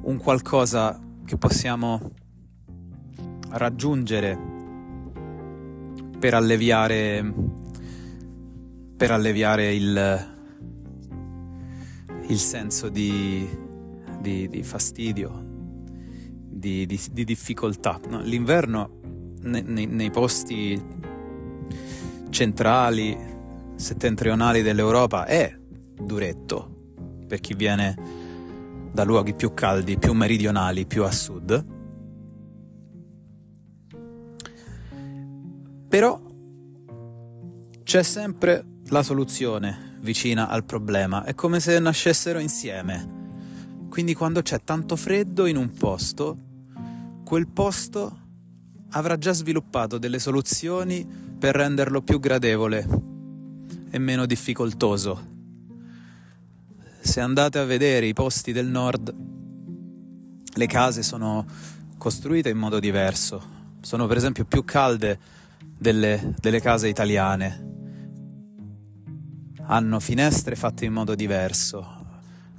un 0.02 0.18
qualcosa 0.18 1.00
che 1.26 1.38
possiamo 1.38 2.12
raggiungere 3.50 4.54
per 6.20 6.34
alleviare, 6.34 7.34
per 8.98 9.12
alleviare 9.12 9.74
il, 9.74 10.35
il 12.28 12.40
senso 12.40 12.90
di, 12.90 13.48
di, 14.20 14.48
di 14.48 14.64
fastidio, 14.64 15.44
di, 16.48 16.86
di 16.86 17.24
difficoltà. 17.24 18.00
No, 18.10 18.22
l'inverno 18.22 19.00
nei, 19.42 19.64
nei, 19.64 19.86
nei 19.86 20.12
posti 20.12 20.82
centrali, 22.30 23.18
settentrionali 23.76 24.62
dell'Europa 24.62 25.26
è 25.26 25.58
duretto 26.00 26.74
per 27.28 27.40
chi 27.40 27.54
viene 27.54 27.96
da 28.92 29.04
luoghi 29.04 29.34
più 29.34 29.54
caldi, 29.54 29.98
più 29.98 30.14
meridionali, 30.14 30.86
più 30.86 31.04
a 31.04 31.12
sud. 31.12 31.74
Però 35.88 36.22
c'è 37.84 38.04
sempre 38.04 38.66
la 38.88 39.04
soluzione 39.04 39.95
vicina 40.06 40.48
al 40.48 40.64
problema, 40.64 41.26
è 41.26 41.36
come 41.36 41.60
se 41.60 41.78
nascessero 41.80 42.40
insieme. 42.40 43.24
Quindi 43.90 44.14
quando 44.14 44.42
c'è 44.42 44.62
tanto 44.64 44.96
freddo 44.96 45.46
in 45.46 45.58
un 45.58 45.74
posto, 45.74 46.38
quel 47.26 47.50
posto 47.50 48.20
avrà 48.92 49.18
già 49.18 49.34
sviluppato 49.34 49.98
delle 49.98 50.20
soluzioni 50.20 51.06
per 51.38 51.56
renderlo 51.56 52.02
più 52.02 52.22
gradevole 52.22 52.88
e 53.92 54.00
meno 54.00 54.26
difficoltoso 54.26 55.34
se 57.06 57.22
andate 57.22 57.60
a 57.60 57.66
vedere 57.66 58.08
i 58.08 58.14
posti 58.14 58.52
del 58.52 58.66
nord, 58.66 59.14
le 60.54 60.66
case 60.66 61.04
sono 61.04 61.46
costruite 61.98 62.50
in 62.50 62.58
modo 62.58 62.80
diverso. 62.80 63.54
Sono 63.80 64.08
per 64.08 64.18
esempio 64.18 64.44
più 64.44 64.66
calde 64.66 65.20
delle, 65.78 66.34
delle 66.40 66.60
case 66.60 66.88
italiane. 66.88 67.75
Hanno 69.68 70.00
finestre 70.00 70.56
fatte 70.56 70.86
in 70.86 70.94
modo 70.94 71.16
diverso. 71.16 72.04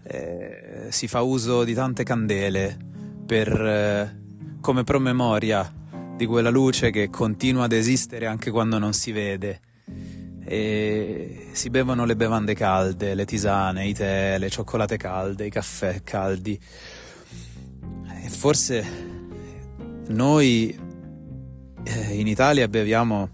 Eh, 0.03 0.87
si 0.91 1.09
fa 1.09 1.23
uso 1.23 1.65
di 1.65 1.75
tante 1.75 2.05
candele 2.05 2.77
per, 3.27 3.49
eh, 3.49 4.17
come 4.61 4.85
promemoria 4.85 5.73
di 6.17 6.27
quella 6.27 6.51
luce 6.51 6.91
che 6.91 7.11
continua 7.11 7.65
ad 7.65 7.73
esistere 7.73 8.27
anche 8.27 8.51
quando 8.51 8.79
non 8.79 8.93
si 8.95 9.13
vede 9.13 9.61
e 10.49 11.49
si 11.53 11.71
bevono 11.71 12.05
le 12.05 12.15
bevande 12.15 12.55
calde, 12.55 13.15
le 13.15 13.25
tisane, 13.25 13.87
i 13.87 13.93
tè, 13.93 14.39
le 14.39 14.49
cioccolate 14.49 14.97
calde, 14.97 15.47
i 15.47 15.51
caffè 15.51 16.03
caldi. 16.05 16.59
E 18.25 18.29
forse 18.29 18.85
noi 20.09 20.79
eh, 21.83 22.15
in 22.15 22.29
Italia 22.29 22.69
beviamo 22.69 23.29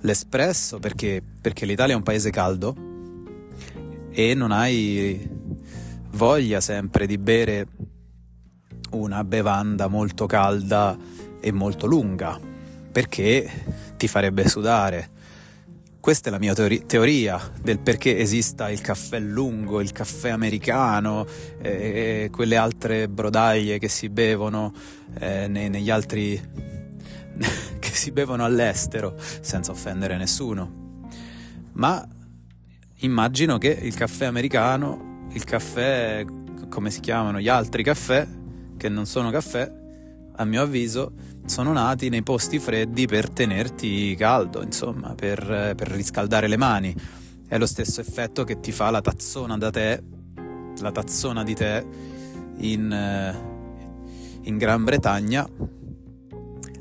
l'espresso 0.00 0.78
perché, 0.78 1.22
perché 1.40 1.66
l'Italia 1.66 1.92
è 1.92 1.96
un 1.96 2.02
paese 2.02 2.30
caldo 2.30 2.87
e 4.18 4.34
non 4.34 4.50
hai 4.50 5.30
voglia 6.10 6.60
sempre 6.60 7.06
di 7.06 7.18
bere 7.18 7.68
una 8.90 9.22
bevanda 9.22 9.86
molto 9.86 10.26
calda 10.26 10.98
e 11.38 11.52
molto 11.52 11.86
lunga 11.86 12.36
perché 12.90 13.48
ti 13.96 14.08
farebbe 14.08 14.48
sudare 14.48 15.10
questa 16.00 16.30
è 16.30 16.32
la 16.32 16.40
mia 16.40 16.52
teori- 16.52 16.84
teoria 16.84 17.40
del 17.62 17.78
perché 17.78 18.18
esista 18.18 18.70
il 18.70 18.80
caffè 18.80 19.20
lungo, 19.20 19.80
il 19.80 19.92
caffè 19.92 20.30
americano 20.30 21.24
e 21.62 22.28
quelle 22.32 22.56
altre 22.56 23.08
brodaglie 23.08 23.78
che 23.78 23.88
si 23.88 24.08
bevono 24.08 24.72
eh, 25.20 25.46
nei, 25.46 25.68
negli 25.68 25.90
altri 25.90 26.40
che 27.78 27.90
si 27.90 28.10
bevono 28.10 28.44
all'estero, 28.44 29.14
senza 29.18 29.70
offendere 29.70 30.16
nessuno. 30.16 31.02
Ma 31.74 32.04
immagino 33.00 33.58
che 33.58 33.68
il 33.68 33.94
caffè 33.94 34.24
americano, 34.26 35.26
il 35.32 35.44
caffè, 35.44 36.24
come 36.68 36.90
si 36.90 37.00
chiamano, 37.00 37.40
gli 37.40 37.48
altri 37.48 37.82
caffè, 37.82 38.26
che 38.76 38.88
non 38.88 39.06
sono 39.06 39.30
caffè, 39.30 39.70
a 40.36 40.44
mio 40.44 40.62
avviso, 40.62 41.12
sono 41.44 41.72
nati 41.72 42.08
nei 42.08 42.22
posti 42.22 42.58
freddi 42.58 43.06
per 43.06 43.30
tenerti 43.30 44.14
caldo, 44.16 44.62
insomma, 44.62 45.14
per, 45.14 45.74
per 45.76 45.88
riscaldare 45.88 46.48
le 46.48 46.56
mani. 46.56 46.94
È 47.46 47.56
lo 47.58 47.66
stesso 47.66 48.00
effetto 48.00 48.44
che 48.44 48.60
ti 48.60 48.72
fa 48.72 48.90
la 48.90 49.00
tazzona 49.00 49.56
da 49.56 49.70
tè, 49.70 50.02
la 50.80 50.92
tazzona 50.92 51.42
di 51.42 51.54
tè 51.54 51.84
in, 52.58 52.92
eh, 52.92 54.38
in 54.42 54.58
Gran 54.58 54.84
Bretagna. 54.84 55.48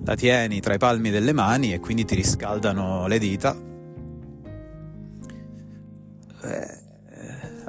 La 0.04 0.16
tieni 0.16 0.62
tra 0.62 0.74
i 0.74 0.78
palmi 0.78 1.10
delle 1.10 1.34
mani 1.34 1.74
e 1.74 1.80
quindi 1.80 2.06
ti 2.06 2.16
riscaldano 2.16 3.08
le 3.08 3.20
dita. 3.20 3.67
Eh, 6.44 6.86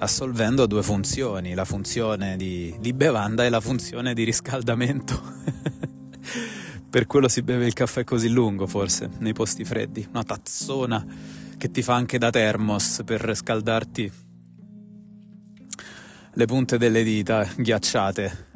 assolvendo 0.01 0.67
due 0.67 0.83
funzioni, 0.83 1.55
la 1.55 1.65
funzione 1.65 2.37
di, 2.37 2.75
di 2.79 2.93
bevanda 2.93 3.45
e 3.45 3.49
la 3.49 3.61
funzione 3.61 4.15
di 4.15 4.25
riscaldamento. 4.25 5.21
Per 6.91 7.07
quello 7.07 7.29
si 7.29 7.43
beve 7.43 7.67
il 7.67 7.75
caffè 7.75 8.05
così 8.05 8.29
lungo, 8.29 8.67
forse, 8.67 9.11
nei 9.19 9.33
posti 9.33 9.65
freddi. 9.65 10.07
Una 10.11 10.23
tazzona 10.23 11.05
che 11.59 11.71
ti 11.71 11.83
fa 11.83 11.95
anche 11.95 12.19
da 12.19 12.31
termos 12.31 13.03
per 13.05 13.35
scaldarti 13.35 14.13
le 16.33 16.47
punte 16.47 16.79
delle 16.79 17.03
dita 17.03 17.47
ghiacciate. 17.57 18.47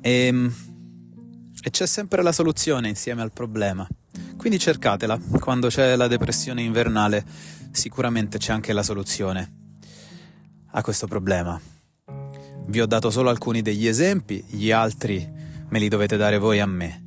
E, 0.00 0.10
ehm, 0.26 0.54
e 1.62 1.70
c'è 1.70 1.86
sempre 1.86 2.22
la 2.22 2.32
soluzione 2.32 2.88
insieme 2.88 3.22
al 3.22 3.32
problema. 3.32 3.86
Quindi 4.36 4.58
cercatela. 4.58 5.18
Quando 5.38 5.68
c'è 5.68 5.94
la 5.94 6.08
depressione 6.08 6.60
invernale, 6.62 7.24
sicuramente 7.72 8.38
c'è 8.38 8.52
anche 8.52 8.72
la 8.72 8.82
soluzione 8.82 9.60
a 10.70 10.82
questo 10.82 11.06
problema. 11.06 11.60
Vi 12.66 12.80
ho 12.80 12.86
dato 12.86 13.10
solo 13.10 13.30
alcuni 13.30 13.62
degli 13.62 13.86
esempi, 13.86 14.44
gli 14.48 14.70
altri 14.70 15.40
me 15.68 15.78
li 15.78 15.88
dovete 15.88 16.16
dare 16.16 16.38
voi 16.38 16.60
a 16.60 16.66
me. 16.66 17.00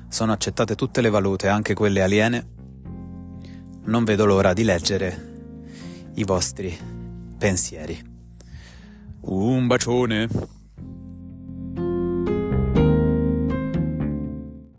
Sono 0.09 0.33
accettate 0.33 0.75
tutte 0.75 1.01
le 1.01 1.11
valute, 1.11 1.47
anche 1.49 1.75
quelle 1.75 2.03
aliene. 2.03 2.57
Non 3.89 4.05
vedo 4.05 4.27
l'ora 4.27 4.53
di 4.53 4.65
leggere 4.65 6.11
i 6.17 6.25
vostri 6.25 6.79
pensieri. 7.39 7.99
Un 9.23 9.67
bacione! 9.67 10.29